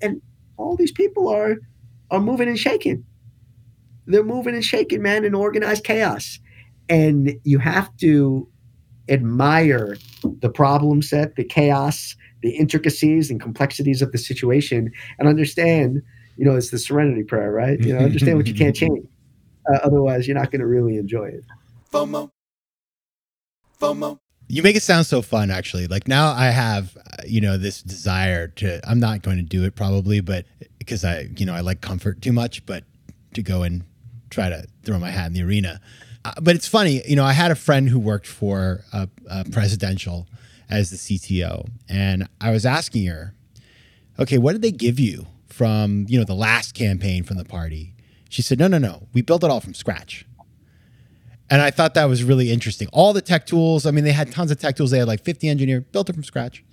And 0.00 0.20
all 0.56 0.76
these 0.76 0.92
people 0.92 1.28
are 1.28 1.56
are 2.10 2.20
moving 2.20 2.48
and 2.48 2.58
shaking. 2.58 3.04
They're 4.06 4.22
moving 4.22 4.54
and 4.54 4.64
shaking, 4.64 5.02
man, 5.02 5.24
in 5.24 5.34
organized 5.34 5.84
chaos. 5.84 6.38
And 6.88 7.34
you 7.44 7.58
have 7.58 7.94
to 7.98 8.46
admire 9.08 9.96
the 10.40 10.48
problem 10.48 11.02
set, 11.02 11.36
the 11.36 11.44
chaos, 11.44 12.16
the 12.42 12.50
intricacies 12.50 13.30
and 13.30 13.40
complexities 13.40 14.02
of 14.02 14.12
the 14.12 14.18
situation, 14.18 14.92
and 15.18 15.28
understand, 15.28 16.02
you 16.36 16.44
know, 16.44 16.56
it's 16.56 16.70
the 16.70 16.78
serenity 16.78 17.22
prayer, 17.22 17.50
right? 17.50 17.80
You 17.80 17.94
know, 17.94 18.00
understand 18.04 18.36
what 18.36 18.46
you 18.46 18.54
can't 18.54 18.76
change. 18.82 19.06
Uh, 19.72 19.78
otherwise, 19.82 20.26
you're 20.26 20.36
not 20.38 20.50
going 20.50 20.60
to 20.60 20.66
really 20.66 20.96
enjoy 20.96 21.26
it. 21.26 21.44
FOMO. 21.90 22.30
FOMO. 23.80 24.18
You 24.48 24.62
make 24.62 24.76
it 24.76 24.82
sound 24.82 25.06
so 25.06 25.22
fun, 25.22 25.50
actually. 25.50 25.86
Like 25.86 26.06
now 26.06 26.32
I 26.32 26.46
have, 26.46 26.96
uh, 26.96 27.22
you 27.26 27.40
know, 27.40 27.56
this 27.56 27.82
desire 27.82 28.48
to, 28.48 28.80
I'm 28.88 29.00
not 29.00 29.22
going 29.22 29.38
to 29.38 29.42
do 29.42 29.64
it 29.64 29.74
probably, 29.74 30.20
but 30.20 30.44
because 30.78 31.04
I, 31.04 31.28
you 31.36 31.46
know, 31.46 31.54
I 31.54 31.60
like 31.60 31.80
comfort 31.80 32.20
too 32.20 32.32
much, 32.32 32.64
but 32.66 32.84
to 33.32 33.42
go 33.42 33.62
and 33.62 33.84
try 34.30 34.48
to 34.48 34.66
throw 34.84 34.98
my 34.98 35.10
hat 35.10 35.28
in 35.28 35.32
the 35.32 35.42
arena. 35.42 35.80
Uh, 36.24 36.32
but 36.40 36.54
it's 36.54 36.68
funny, 36.68 37.02
you 37.06 37.16
know, 37.16 37.24
I 37.24 37.32
had 37.32 37.50
a 37.50 37.54
friend 37.54 37.88
who 37.88 37.98
worked 37.98 38.26
for 38.26 38.84
a, 38.92 39.08
a 39.30 39.44
presidential 39.50 40.26
as 40.70 40.90
the 40.90 40.96
CTO, 40.96 41.68
and 41.88 42.28
I 42.40 42.50
was 42.50 42.64
asking 42.64 43.06
her, 43.06 43.34
okay, 44.18 44.38
what 44.38 44.52
did 44.52 44.62
they 44.62 44.72
give 44.72 44.98
you 44.98 45.26
from, 45.48 46.06
you 46.08 46.18
know, 46.18 46.24
the 46.24 46.34
last 46.34 46.74
campaign 46.74 47.24
from 47.24 47.36
the 47.36 47.44
party? 47.44 47.94
She 48.30 48.42
said, 48.42 48.58
no, 48.58 48.66
no, 48.66 48.78
no, 48.78 49.06
we 49.12 49.22
built 49.22 49.44
it 49.44 49.50
all 49.50 49.60
from 49.60 49.74
scratch. 49.74 50.26
And 51.50 51.60
I 51.60 51.70
thought 51.70 51.94
that 51.94 52.06
was 52.06 52.24
really 52.24 52.50
interesting. 52.50 52.88
All 52.92 53.12
the 53.12 53.20
tech 53.20 53.46
tools, 53.46 53.84
I 53.84 53.90
mean, 53.90 54.04
they 54.04 54.12
had 54.12 54.32
tons 54.32 54.50
of 54.50 54.58
tech 54.58 54.76
tools. 54.76 54.90
They 54.90 54.98
had 54.98 55.06
like 55.06 55.22
50 55.22 55.48
engineers, 55.48 55.84
built 55.92 56.08
it 56.08 56.14
from 56.14 56.24
scratch. 56.24 56.64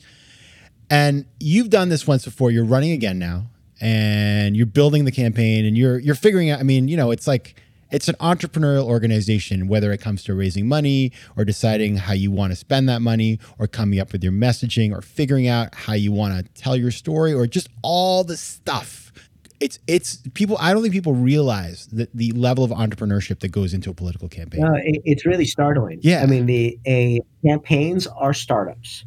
And 0.89 1.25
you've 1.39 1.69
done 1.69 1.89
this 1.89 2.07
once 2.07 2.25
before. 2.25 2.51
You're 2.51 2.65
running 2.65 2.91
again 2.91 3.19
now, 3.19 3.47
and 3.79 4.55
you're 4.55 4.65
building 4.65 5.05
the 5.05 5.11
campaign, 5.11 5.65
and 5.65 5.77
you're 5.77 5.99
you're 5.99 6.15
figuring 6.15 6.49
out. 6.49 6.59
I 6.59 6.63
mean, 6.63 6.87
you 6.87 6.97
know, 6.97 7.11
it's 7.11 7.27
like 7.27 7.55
it's 7.91 8.07
an 8.07 8.15
entrepreneurial 8.15 8.85
organization, 8.85 9.67
whether 9.67 9.91
it 9.91 9.99
comes 9.99 10.23
to 10.23 10.33
raising 10.33 10.67
money 10.67 11.11
or 11.37 11.45
deciding 11.45 11.97
how 11.97 12.13
you 12.13 12.31
want 12.31 12.51
to 12.51 12.55
spend 12.55 12.87
that 12.89 13.01
money 13.01 13.39
or 13.59 13.67
coming 13.67 13.99
up 13.99 14.11
with 14.11 14.23
your 14.23 14.33
messaging 14.33 14.91
or 14.91 15.01
figuring 15.01 15.47
out 15.47 15.75
how 15.75 15.93
you 15.93 16.11
want 16.11 16.33
to 16.33 16.61
tell 16.61 16.75
your 16.75 16.91
story 16.91 17.33
or 17.33 17.45
just 17.45 17.67
all 17.81 18.23
the 18.23 18.37
stuff. 18.37 19.11
It's 19.59 19.77
it's 19.85 20.17
people. 20.33 20.57
I 20.59 20.73
don't 20.73 20.81
think 20.81 20.93
people 20.93 21.13
realize 21.13 21.85
that 21.87 22.09
the 22.15 22.31
level 22.31 22.63
of 22.63 22.71
entrepreneurship 22.71 23.41
that 23.41 23.49
goes 23.49 23.75
into 23.75 23.91
a 23.91 23.93
political 23.93 24.27
campaign. 24.27 24.61
No, 24.61 24.73
it, 24.73 25.01
it's 25.05 25.23
really 25.23 25.45
startling. 25.45 25.99
Yeah, 26.01 26.23
I 26.23 26.25
mean 26.25 26.47
the 26.47 26.79
a 26.87 27.21
campaigns 27.45 28.07
are 28.07 28.33
startups 28.33 29.05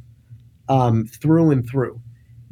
um, 0.68 1.06
through 1.06 1.50
and 1.50 1.68
through. 1.68 2.00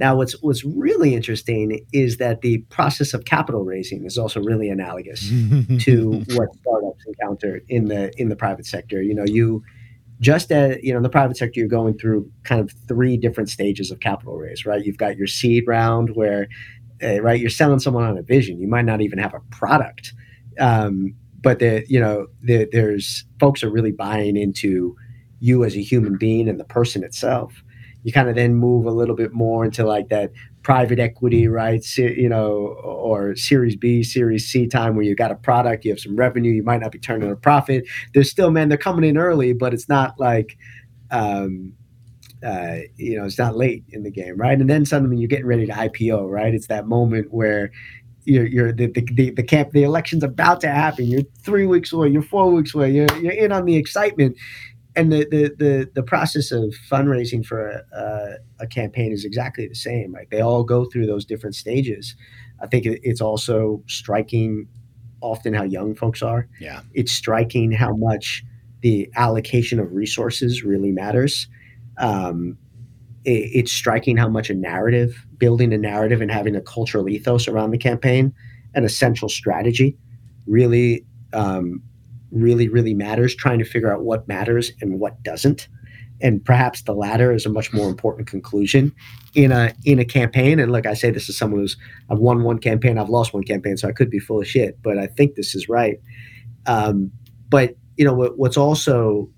Now, 0.03 0.17
what's 0.17 0.33
what's 0.43 0.65
really 0.65 1.15
interesting 1.15 1.87
is 1.93 2.17
that 2.17 2.41
the 2.41 2.59
process 2.71 3.15
of 3.15 3.25
capital 3.25 3.62
raising 3.65 4.05
is 4.05 4.19
also 4.19 4.41
really 4.41 4.69
analogous 4.69 5.21
to 5.85 6.25
what 6.31 6.49
startups 6.57 7.05
encounter 7.07 7.61
in 7.69 7.87
the 7.87 8.11
in 8.21 8.29
the 8.29 8.35
private 8.35 8.67
sector. 8.67 9.01
You 9.01 9.15
know, 9.15 9.25
you 9.25 9.62
just 10.19 10.51
as 10.51 10.79
you 10.83 10.93
know, 10.93 10.97
in 10.97 11.05
the 11.05 11.09
private 11.09 11.37
sector, 11.37 11.61
you're 11.61 11.69
going 11.69 11.97
through 11.99 12.29
kind 12.43 12.61
of 12.61 12.73
three 12.88 13.17
different 13.17 13.49
stages 13.49 13.93
of 13.93 14.01
capital 14.01 14.37
raise, 14.37 14.67
right? 14.67 14.85
You've 14.85 14.99
got 14.99 15.17
your 15.17 15.29
seed 15.29 15.69
round 15.69 16.17
where, 16.17 16.49
uh, 17.01 17.23
right, 17.23 17.38
you're 17.38 17.49
selling 17.49 17.79
someone 17.79 18.03
on 18.03 18.19
a 18.19 18.23
vision. 18.23 18.61
You 18.61 18.67
might 18.67 18.85
not 18.85 19.03
even 19.03 19.21
have 19.21 19.35
a 19.35 19.41
product, 19.53 20.15
um, 20.59 21.15
but 21.41 21.61
the 21.61 21.85
you 21.87 22.01
know 22.01 22.27
the, 22.43 22.69
there's 22.73 23.25
folks 23.38 23.62
are 23.62 23.71
really 23.71 23.93
buying 23.93 24.37
into 24.37 24.97
you 25.38 25.62
as 25.62 25.77
a 25.77 25.81
human 25.81 26.19
being 26.19 26.49
and 26.49 26.59
the 26.59 26.65
person 26.65 27.05
itself 27.05 27.62
you 28.03 28.12
kind 28.12 28.29
of 28.29 28.35
then 28.35 28.55
move 28.55 28.87
a 28.87 28.91
little 28.91 29.15
bit 29.15 29.33
more 29.33 29.65
into 29.65 29.85
like 29.85 30.09
that 30.09 30.33
private 30.62 30.99
equity, 30.99 31.49
right? 31.49 31.85
you 31.97 32.29
know, 32.29 32.77
or 32.83 33.35
Series 33.37 33.77
B, 33.77 34.03
Series 34.03 34.47
C 34.47 34.67
time 34.67 34.95
where 34.95 35.05
you 35.05 35.15
got 35.15 35.31
a 35.31 35.37
product, 35.37 35.85
you 35.85 35.91
have 35.91 36.01
some 36.01 36.17
revenue, 36.17 36.53
you 36.53 36.62
might 36.62 36.81
not 36.81 36.93
be 36.93 36.99
turning 36.99 37.31
a 37.31 37.37
profit. 37.37 37.85
There's 38.15 38.31
still, 38.31 38.51
man, 38.51 38.69
they're 38.69 38.79
coming 38.79 39.09
in 39.09 39.17
early, 39.17 39.53
but 39.53 39.75
it's 39.75 39.88
not 39.88 40.19
like, 40.19 40.57
um, 41.11 41.73
uh, 42.45 42.79
you 42.97 43.17
know, 43.17 43.25
it's 43.25 43.38
not 43.38 43.57
late 43.57 43.85
in 43.91 44.03
the 44.03 44.11
game, 44.11 44.37
right? 44.37 44.61
And 44.61 44.69
then 44.69 44.85
suddenly 44.85 45.17
you're 45.17 45.29
getting 45.29 45.47
ready 45.47 45.67
to 45.67 45.73
IPO, 45.73 46.29
right? 46.29 46.53
It's 46.53 46.67
that 46.67 46.87
moment 46.88 47.33
where 47.33 47.71
you're, 48.25 48.47
you're 48.47 48.73
the, 48.73 48.87
the, 48.87 49.07
the, 49.12 49.31
the 49.31 49.43
camp, 49.43 49.71
the 49.73 49.85
election's 49.85 50.25
about 50.25 50.61
to 50.62 50.69
happen. 50.69 51.07
You're 51.07 51.23
three 51.43 51.67
weeks 51.67 51.93
away, 51.93 52.09
you're 52.09 52.23
four 52.23 52.51
weeks 52.51 52.75
away, 52.75 52.91
you're, 52.91 53.12
you're 53.19 53.33
in 53.33 53.53
on 53.53 53.65
the 53.65 53.77
excitement 53.77 54.37
and 54.94 55.12
the, 55.12 55.26
the 55.31 55.55
the 55.59 55.90
the 55.94 56.02
process 56.02 56.52
of 56.52 56.74
fundraising 56.90 57.44
for 57.44 57.68
a, 57.70 58.37
a, 58.61 58.66
campaign 58.66 59.12
is 59.12 59.24
exactly 59.24 59.66
the 59.66 59.74
same 59.74 60.14
right? 60.14 60.28
They 60.31 60.40
all 60.40 60.64
go 60.64 60.85
through 60.85 61.07
those 61.07 61.24
different 61.24 61.55
stages. 61.55 62.14
I 62.61 62.66
think 62.66 62.87
it's 62.87 63.20
also 63.20 63.83
striking 63.87 64.68
often 65.20 65.55
how 65.55 65.62
young 65.62 65.94
folks 65.94 66.22
are. 66.22 66.48
Yeah. 66.61 66.83
It's 66.94 67.12
striking 67.12 67.72
how 67.72 67.94
much 67.96 68.44
the 68.83 69.11
allocation 69.16 69.78
of 69.78 69.92
resources 69.92 70.62
really 70.62 70.90
matters. 70.90 71.48
Um, 71.98 72.59
it, 73.24 73.50
it's 73.55 73.72
striking 73.72 74.16
how 74.16 74.28
much 74.28 74.50
a 74.50 74.55
narrative 74.55 75.26
building 75.38 75.72
a 75.72 75.78
narrative 75.78 76.20
and 76.20 76.31
having 76.31 76.55
a 76.55 76.61
cultural 76.61 77.09
ethos 77.09 77.48
around 77.48 77.70
the 77.70 77.78
campaign 77.78 78.33
an 78.74 78.85
essential 78.85 79.28
strategy 79.28 79.96
really 80.46 81.05
um, 81.33 81.83
really, 82.33 82.68
really 82.68 82.95
matters, 82.95 83.35
trying 83.35 83.59
to 83.59 83.64
figure 83.64 83.92
out 83.92 84.03
what 84.03 84.27
matters 84.27 84.73
and 84.81 84.99
what 84.99 85.23
doesn't. 85.23 85.68
And 86.21 86.45
perhaps 86.45 86.83
the 86.83 86.95
latter 86.95 87.33
is 87.33 87.47
a 87.47 87.51
much 87.51 87.73
more 87.73 87.88
important 87.88 88.29
conclusion 88.29 88.92
in 89.35 89.51
a 89.51 89.75
in 89.85 89.99
a 89.99 90.05
campaign. 90.05 90.61
And 90.61 90.71
like 90.71 90.87
I 90.87 90.95
say, 90.95 91.11
this 91.11 91.29
is 91.29 91.37
someone 91.37 91.61
who's 91.61 91.77
I've 92.11 92.18
won 92.18 92.42
one 92.42 92.59
campaign, 92.59 92.99
I've 92.99 93.09
lost 93.09 93.35
one 93.35 93.42
campaign, 93.42 93.77
so 93.77 93.88
I 93.88 93.92
could 93.92 94.09
be 94.09 94.18
full 94.18 94.40
of 94.40 94.47
shit, 94.47 94.79
but 94.83 94.99
I 94.99 95.07
think 95.07 95.35
this 95.35 95.55
is 95.55 95.68
right. 95.68 96.01
Um, 96.66 97.11
but 97.49 97.77
you 97.97 98.05
know 98.05 98.14
what, 98.14 98.38
what's 98.38 98.57
also 98.57 99.29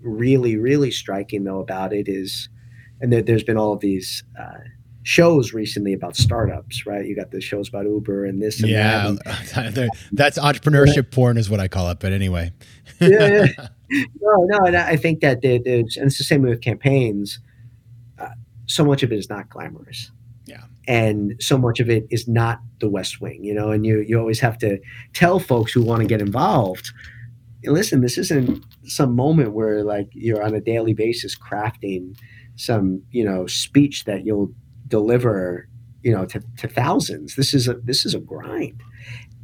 really, 0.00 0.56
really 0.56 0.90
striking 0.90 1.44
though 1.44 1.60
about 1.60 1.92
it 1.92 2.08
is, 2.08 2.48
and 3.00 3.12
there, 3.12 3.24
has 3.26 3.42
been 3.42 3.56
all 3.56 3.72
of 3.72 3.80
these 3.80 4.22
uh, 4.40 4.60
shows 5.04 5.52
recently 5.52 5.92
about 5.92 6.16
startups, 6.16 6.86
right? 6.86 7.06
You 7.06 7.14
got 7.14 7.30
the 7.30 7.40
shows 7.40 7.68
about 7.68 7.84
Uber 7.84 8.24
and 8.24 8.42
this 8.42 8.60
and 8.60 8.70
yeah, 8.70 9.14
that. 9.24 9.76
And, 9.76 9.90
that's 10.12 10.38
entrepreneurship 10.38 10.96
yeah. 10.96 11.14
porn, 11.14 11.36
is 11.36 11.48
what 11.48 11.60
I 11.60 11.68
call 11.68 11.90
it. 11.90 12.00
But 12.00 12.12
anyway, 12.12 12.52
yeah, 13.00 13.46
yeah. 13.46 13.68
no, 14.20 14.46
no, 14.46 14.58
and 14.66 14.76
I 14.76 14.96
think 14.96 15.20
that 15.20 15.42
there's, 15.42 15.96
and 15.96 16.06
it's 16.06 16.18
the 16.18 16.24
same 16.24 16.42
with 16.42 16.60
campaigns. 16.62 17.38
Uh, 18.18 18.30
so 18.66 18.84
much 18.84 19.02
of 19.02 19.12
it 19.12 19.16
is 19.16 19.28
not 19.28 19.48
glamorous. 19.50 20.10
Yeah, 20.46 20.62
and 20.88 21.34
so 21.38 21.58
much 21.58 21.80
of 21.80 21.90
it 21.90 22.06
is 22.10 22.26
not 22.26 22.60
the 22.80 22.88
West 22.88 23.20
Wing, 23.20 23.44
you 23.44 23.54
know. 23.54 23.70
And 23.70 23.84
you 23.84 24.00
you 24.00 24.18
always 24.18 24.40
have 24.40 24.58
to 24.58 24.80
tell 25.12 25.38
folks 25.38 25.72
who 25.72 25.82
want 25.82 26.00
to 26.00 26.08
get 26.08 26.22
involved. 26.22 26.92
Listen, 27.64 28.00
this 28.00 28.18
isn't 28.18 28.64
some 28.84 29.14
moment 29.14 29.52
where 29.52 29.84
like 29.84 30.08
you're 30.12 30.42
on 30.42 30.54
a 30.54 30.60
daily 30.60 30.94
basis 30.94 31.36
crafting 31.36 32.16
some 32.56 33.02
you 33.10 33.24
know 33.24 33.46
speech 33.46 34.04
that 34.04 34.24
you'll 34.24 34.52
deliver 34.86 35.68
you 36.04 36.12
know, 36.12 36.26
to, 36.26 36.42
to 36.58 36.68
thousands. 36.68 37.34
This 37.34 37.54
is 37.54 37.66
a 37.66 37.74
this 37.74 38.04
is 38.04 38.14
a 38.14 38.20
grind, 38.20 38.80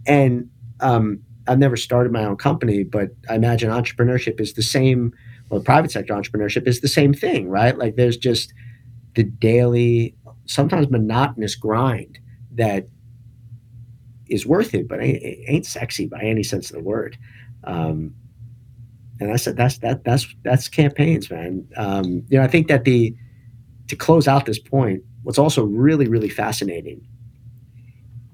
and 0.07 0.49
um, 0.81 1.21
I've 1.49 1.59
never 1.59 1.77
started 1.77 2.13
my 2.13 2.25
own 2.25 2.37
company, 2.37 2.85
but 2.85 3.09
I 3.29 3.35
imagine 3.35 3.71
entrepreneurship 3.71 4.41
is 4.41 4.53
the 4.53 4.63
same. 4.63 5.13
Well, 5.49 5.61
private 5.63 5.91
sector 5.91 6.15
entrepreneurship 6.15 6.69
is 6.69 6.81
the 6.81 6.87
same 6.87 7.13
thing, 7.13 7.49
right? 7.49 7.77
Like 7.77 7.97
there's 7.97 8.17
just 8.17 8.55
the 9.17 9.25
daily, 9.25 10.15
sometimes 10.47 10.89
monotonous 10.91 11.57
grind 11.57 12.21
that 12.53 12.87
is 14.29 14.47
worth 14.47 14.75
it, 14.75 14.87
but 14.87 15.03
ain't, 15.03 15.21
ain't 15.49 15.67
sexy 15.67 16.07
by 16.07 16.21
any 16.21 16.45
sense 16.45 16.71
of 16.71 16.77
the 16.77 16.83
word. 16.85 17.19
Um, 17.65 18.15
and 19.19 19.33
I 19.33 19.37
said 19.37 19.57
that's 19.57 19.79
that 19.79 20.05
that's 20.05 20.33
that's 20.45 20.69
campaigns, 20.69 21.31
man. 21.31 21.67
Um, 21.77 22.23
you 22.29 22.39
know, 22.39 22.45
I 22.45 22.49
think 22.49 22.69
that 22.69 22.85
the 22.85 23.15
to 23.89 23.97
close 23.97 24.29
out 24.29 24.47
this 24.47 24.61
point, 24.61 25.03
what's 25.23 25.39
also 25.39 25.65
really 25.65 26.09
really 26.09 26.29
fascinating 26.29 27.07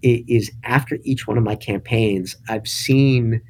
is 0.03 0.53
after 0.65 0.99
each 1.03 1.27
one 1.27 1.39
of 1.39 1.45
my 1.45 1.57
campaigns, 1.57 2.37
I've 2.49 2.69
seen 2.69 3.41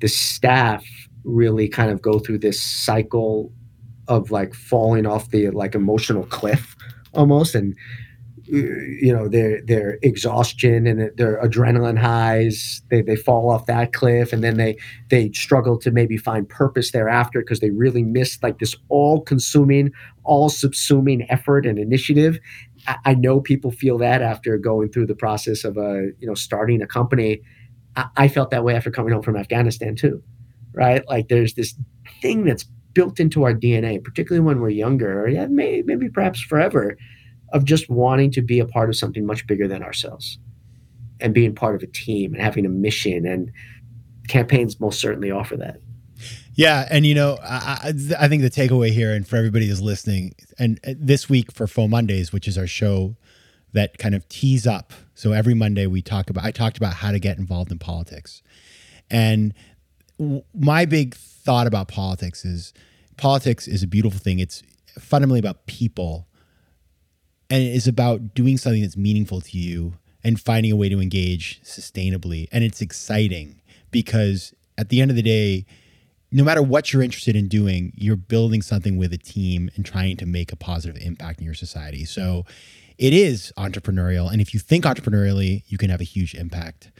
the 0.00 0.08
staff 0.08 0.84
really 1.24 1.68
kind 1.68 1.90
of 1.90 2.00
go 2.00 2.18
through 2.18 2.38
this 2.38 2.62
cycle 2.62 3.52
of 4.06 4.30
like 4.30 4.54
falling 4.54 5.06
off 5.06 5.30
the 5.30 5.50
like 5.50 5.74
emotional 5.74 6.24
cliff 6.24 6.76
almost. 7.12 7.54
And 7.54 7.74
uh, 8.50 8.56
you 8.56 9.12
know 9.12 9.28
their 9.28 9.60
their 9.66 9.98
exhaustion 10.00 10.86
and 10.86 11.14
their 11.18 11.38
adrenaline 11.42 11.98
highs 11.98 12.80
they, 12.88 13.02
they 13.02 13.16
fall 13.16 13.50
off 13.50 13.66
that 13.66 13.92
cliff 13.92 14.32
and 14.32 14.42
then 14.42 14.56
they 14.56 14.74
they 15.10 15.30
struggle 15.32 15.78
to 15.78 15.90
maybe 15.90 16.16
find 16.16 16.48
purpose 16.48 16.92
thereafter 16.92 17.40
because 17.40 17.60
they 17.60 17.68
really 17.68 18.02
missed 18.02 18.42
like 18.42 18.58
this 18.58 18.74
all 18.88 19.20
consuming 19.20 19.92
all 20.24 20.48
subsuming 20.48 21.26
effort 21.28 21.66
and 21.66 21.78
initiative 21.78 22.38
I, 23.04 23.14
know 23.14 23.40
people 23.40 23.70
feel 23.70 23.98
that 23.98 24.22
after 24.22 24.56
going 24.56 24.90
through 24.90 25.06
the 25.06 25.14
process 25.14 25.64
of 25.64 25.76
a 25.76 26.10
you 26.18 26.26
know 26.26 26.34
starting 26.34 26.82
a 26.82 26.86
company. 26.86 27.42
I, 27.96 28.06
I 28.16 28.28
felt 28.28 28.50
that 28.50 28.64
way 28.64 28.74
after 28.74 28.90
coming 28.90 29.12
home 29.12 29.22
from 29.22 29.36
afghanistan 29.36 29.96
too 29.96 30.22
right? 30.78 31.06
Like 31.08 31.28
there's 31.28 31.54
this 31.54 31.74
thing 32.22 32.44
that's 32.44 32.64
built 32.92 33.20
into 33.20 33.44
our 33.44 33.54
dna 33.54 34.02
particularly 34.02 34.44
when 34.44 34.60
we're 34.60 34.70
younger 34.70 35.22
or 35.22 35.28
yeah 35.28 35.46
maybe, 35.46 35.82
maybe 35.82 36.08
perhaps 36.08 36.40
forever 36.40 36.96
of 37.52 37.64
just 37.64 37.88
wanting 37.88 38.30
to 38.32 38.42
be 38.42 38.58
a 38.58 38.66
part 38.66 38.88
of 38.88 38.96
something 38.96 39.24
much 39.24 39.46
bigger 39.46 39.68
than 39.68 39.82
ourselves 39.82 40.38
and 41.20 41.34
being 41.34 41.54
part 41.54 41.76
of 41.76 41.82
a 41.82 41.86
team 41.86 42.32
and 42.32 42.42
having 42.42 42.66
a 42.66 42.68
mission 42.68 43.26
and 43.26 43.52
campaigns 44.28 44.80
most 44.80 45.00
certainly 45.00 45.30
offer 45.30 45.56
that 45.56 45.78
yeah 46.58 46.86
and 46.90 47.06
you 47.06 47.14
know 47.14 47.38
i, 47.42 47.92
I 48.18 48.28
think 48.28 48.42
the 48.42 48.50
takeaway 48.50 48.90
here 48.90 49.14
and 49.14 49.26
for 49.26 49.36
everybody 49.36 49.66
who's 49.68 49.80
listening 49.80 50.34
and 50.58 50.78
uh, 50.86 50.92
this 50.98 51.28
week 51.28 51.52
for 51.52 51.66
faux 51.66 51.90
mondays 51.90 52.32
which 52.32 52.46
is 52.46 52.58
our 52.58 52.66
show 52.66 53.16
that 53.72 53.96
kind 53.98 54.14
of 54.14 54.28
tees 54.28 54.66
up 54.66 54.92
so 55.14 55.32
every 55.32 55.54
monday 55.54 55.86
we 55.86 56.02
talk 56.02 56.28
about 56.28 56.44
i 56.44 56.50
talked 56.50 56.76
about 56.76 56.94
how 56.94 57.10
to 57.10 57.18
get 57.18 57.38
involved 57.38 57.72
in 57.72 57.78
politics 57.78 58.42
and 59.10 59.54
my 60.52 60.84
big 60.84 61.14
thought 61.14 61.66
about 61.66 61.88
politics 61.88 62.44
is 62.44 62.74
politics 63.16 63.66
is 63.66 63.82
a 63.82 63.86
beautiful 63.86 64.18
thing 64.18 64.38
it's 64.38 64.62
fundamentally 64.98 65.40
about 65.40 65.66
people 65.66 66.26
and 67.50 67.62
it 67.62 67.74
is 67.74 67.86
about 67.86 68.34
doing 68.34 68.58
something 68.58 68.82
that's 68.82 68.96
meaningful 68.96 69.40
to 69.40 69.56
you 69.58 69.94
and 70.22 70.40
finding 70.40 70.72
a 70.72 70.76
way 70.76 70.88
to 70.88 71.00
engage 71.00 71.60
sustainably. 71.62 72.48
And 72.52 72.62
it's 72.64 72.80
exciting 72.80 73.62
because 73.90 74.54
at 74.76 74.90
the 74.90 75.00
end 75.00 75.10
of 75.10 75.16
the 75.16 75.22
day, 75.22 75.64
no 76.30 76.44
matter 76.44 76.62
what 76.62 76.92
you're 76.92 77.02
interested 77.02 77.34
in 77.34 77.48
doing, 77.48 77.92
you're 77.96 78.16
building 78.16 78.60
something 78.62 78.98
with 78.98 79.12
a 79.12 79.18
team 79.18 79.70
and 79.76 79.84
trying 79.84 80.16
to 80.18 80.26
make 80.26 80.52
a 80.52 80.56
positive 80.56 80.96
impact 81.00 81.40
in 81.40 81.46
your 81.46 81.54
society. 81.54 82.04
So 82.04 82.44
it 82.98 83.14
is 83.14 83.52
entrepreneurial. 83.56 84.30
And 84.30 84.40
if 84.40 84.52
you 84.52 84.60
think 84.60 84.84
entrepreneurially, 84.84 85.62
you 85.68 85.78
can 85.78 85.90
have 85.90 86.00
a 86.00 86.04
huge 86.04 86.34
impact. 86.34 86.90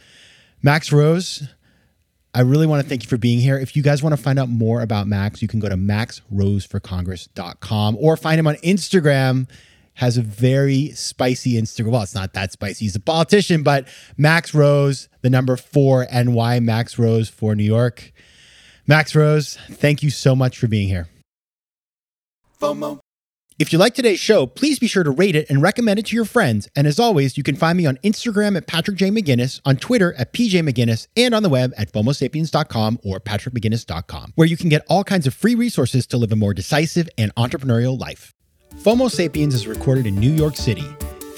Max 0.63 0.91
Rose, 0.91 1.47
I 2.33 2.41
really 2.41 2.67
want 2.67 2.83
to 2.83 2.89
thank 2.89 3.03
you 3.03 3.09
for 3.09 3.17
being 3.17 3.39
here. 3.39 3.57
If 3.57 3.75
you 3.75 3.83
guys 3.83 4.01
want 4.01 4.15
to 4.15 4.21
find 4.21 4.39
out 4.39 4.49
more 4.49 4.81
about 4.81 5.07
Max, 5.07 5.41
you 5.41 5.47
can 5.47 5.59
go 5.59 5.69
to 5.69 5.75
maxroseforcongress.com 5.75 7.97
or 7.99 8.17
find 8.17 8.39
him 8.39 8.47
on 8.47 8.55
Instagram 8.55 9.47
has 9.99 10.17
a 10.17 10.21
very 10.21 10.91
spicy 10.91 11.61
Instagram. 11.61 11.91
Well, 11.91 12.03
it's 12.03 12.15
not 12.15 12.33
that 12.33 12.53
spicy. 12.53 12.85
He's 12.85 12.95
a 12.95 13.01
politician, 13.01 13.63
but 13.63 13.85
Max 14.15 14.53
Rose, 14.53 15.09
the 15.21 15.29
number 15.29 15.57
four 15.57 16.07
NY, 16.09 16.61
Max 16.61 16.97
Rose 16.97 17.27
for 17.27 17.53
New 17.53 17.65
York. 17.65 18.13
Max 18.89 19.13
Rose, 19.13 19.55
thank 19.69 20.01
you 20.01 20.09
so 20.09 20.35
much 20.35 20.57
for 20.57 20.67
being 20.67 20.87
here. 20.87 21.07
FOMO. 22.59 22.97
If 23.59 23.71
you 23.71 23.77
like 23.77 23.93
today's 23.93 24.19
show, 24.19 24.47
please 24.47 24.79
be 24.79 24.87
sure 24.87 25.03
to 25.03 25.11
rate 25.11 25.35
it 25.35 25.47
and 25.47 25.61
recommend 25.61 25.99
it 25.99 26.07
to 26.07 26.15
your 26.15 26.25
friends. 26.25 26.67
And 26.75 26.87
as 26.87 26.99
always, 26.99 27.37
you 27.37 27.43
can 27.43 27.55
find 27.55 27.77
me 27.77 27.85
on 27.85 27.97
Instagram 27.97 28.57
at 28.57 28.65
Patrick 28.65 28.97
J. 28.97 29.11
McGinnis, 29.11 29.61
on 29.63 29.75
Twitter 29.75 30.15
at 30.15 30.33
PJ 30.33 30.67
McGinnis, 30.67 31.05
and 31.15 31.35
on 31.35 31.43
the 31.43 31.49
web 31.49 31.71
at 31.77 31.93
FOMOSapiens.com 31.93 33.01
or 33.03 33.19
PatrickMcGinnis.com, 33.19 34.33
where 34.33 34.47
you 34.47 34.57
can 34.57 34.69
get 34.69 34.83
all 34.89 35.03
kinds 35.03 35.27
of 35.27 35.35
free 35.35 35.53
resources 35.53 36.07
to 36.07 36.17
live 36.17 36.31
a 36.31 36.35
more 36.35 36.55
decisive 36.55 37.07
and 37.15 37.35
entrepreneurial 37.35 37.99
life. 37.99 38.33
FOMO 38.77 39.11
Sapiens 39.11 39.53
is 39.53 39.67
recorded 39.67 40.07
in 40.07 40.15
New 40.15 40.33
York 40.33 40.55
City. 40.55 40.85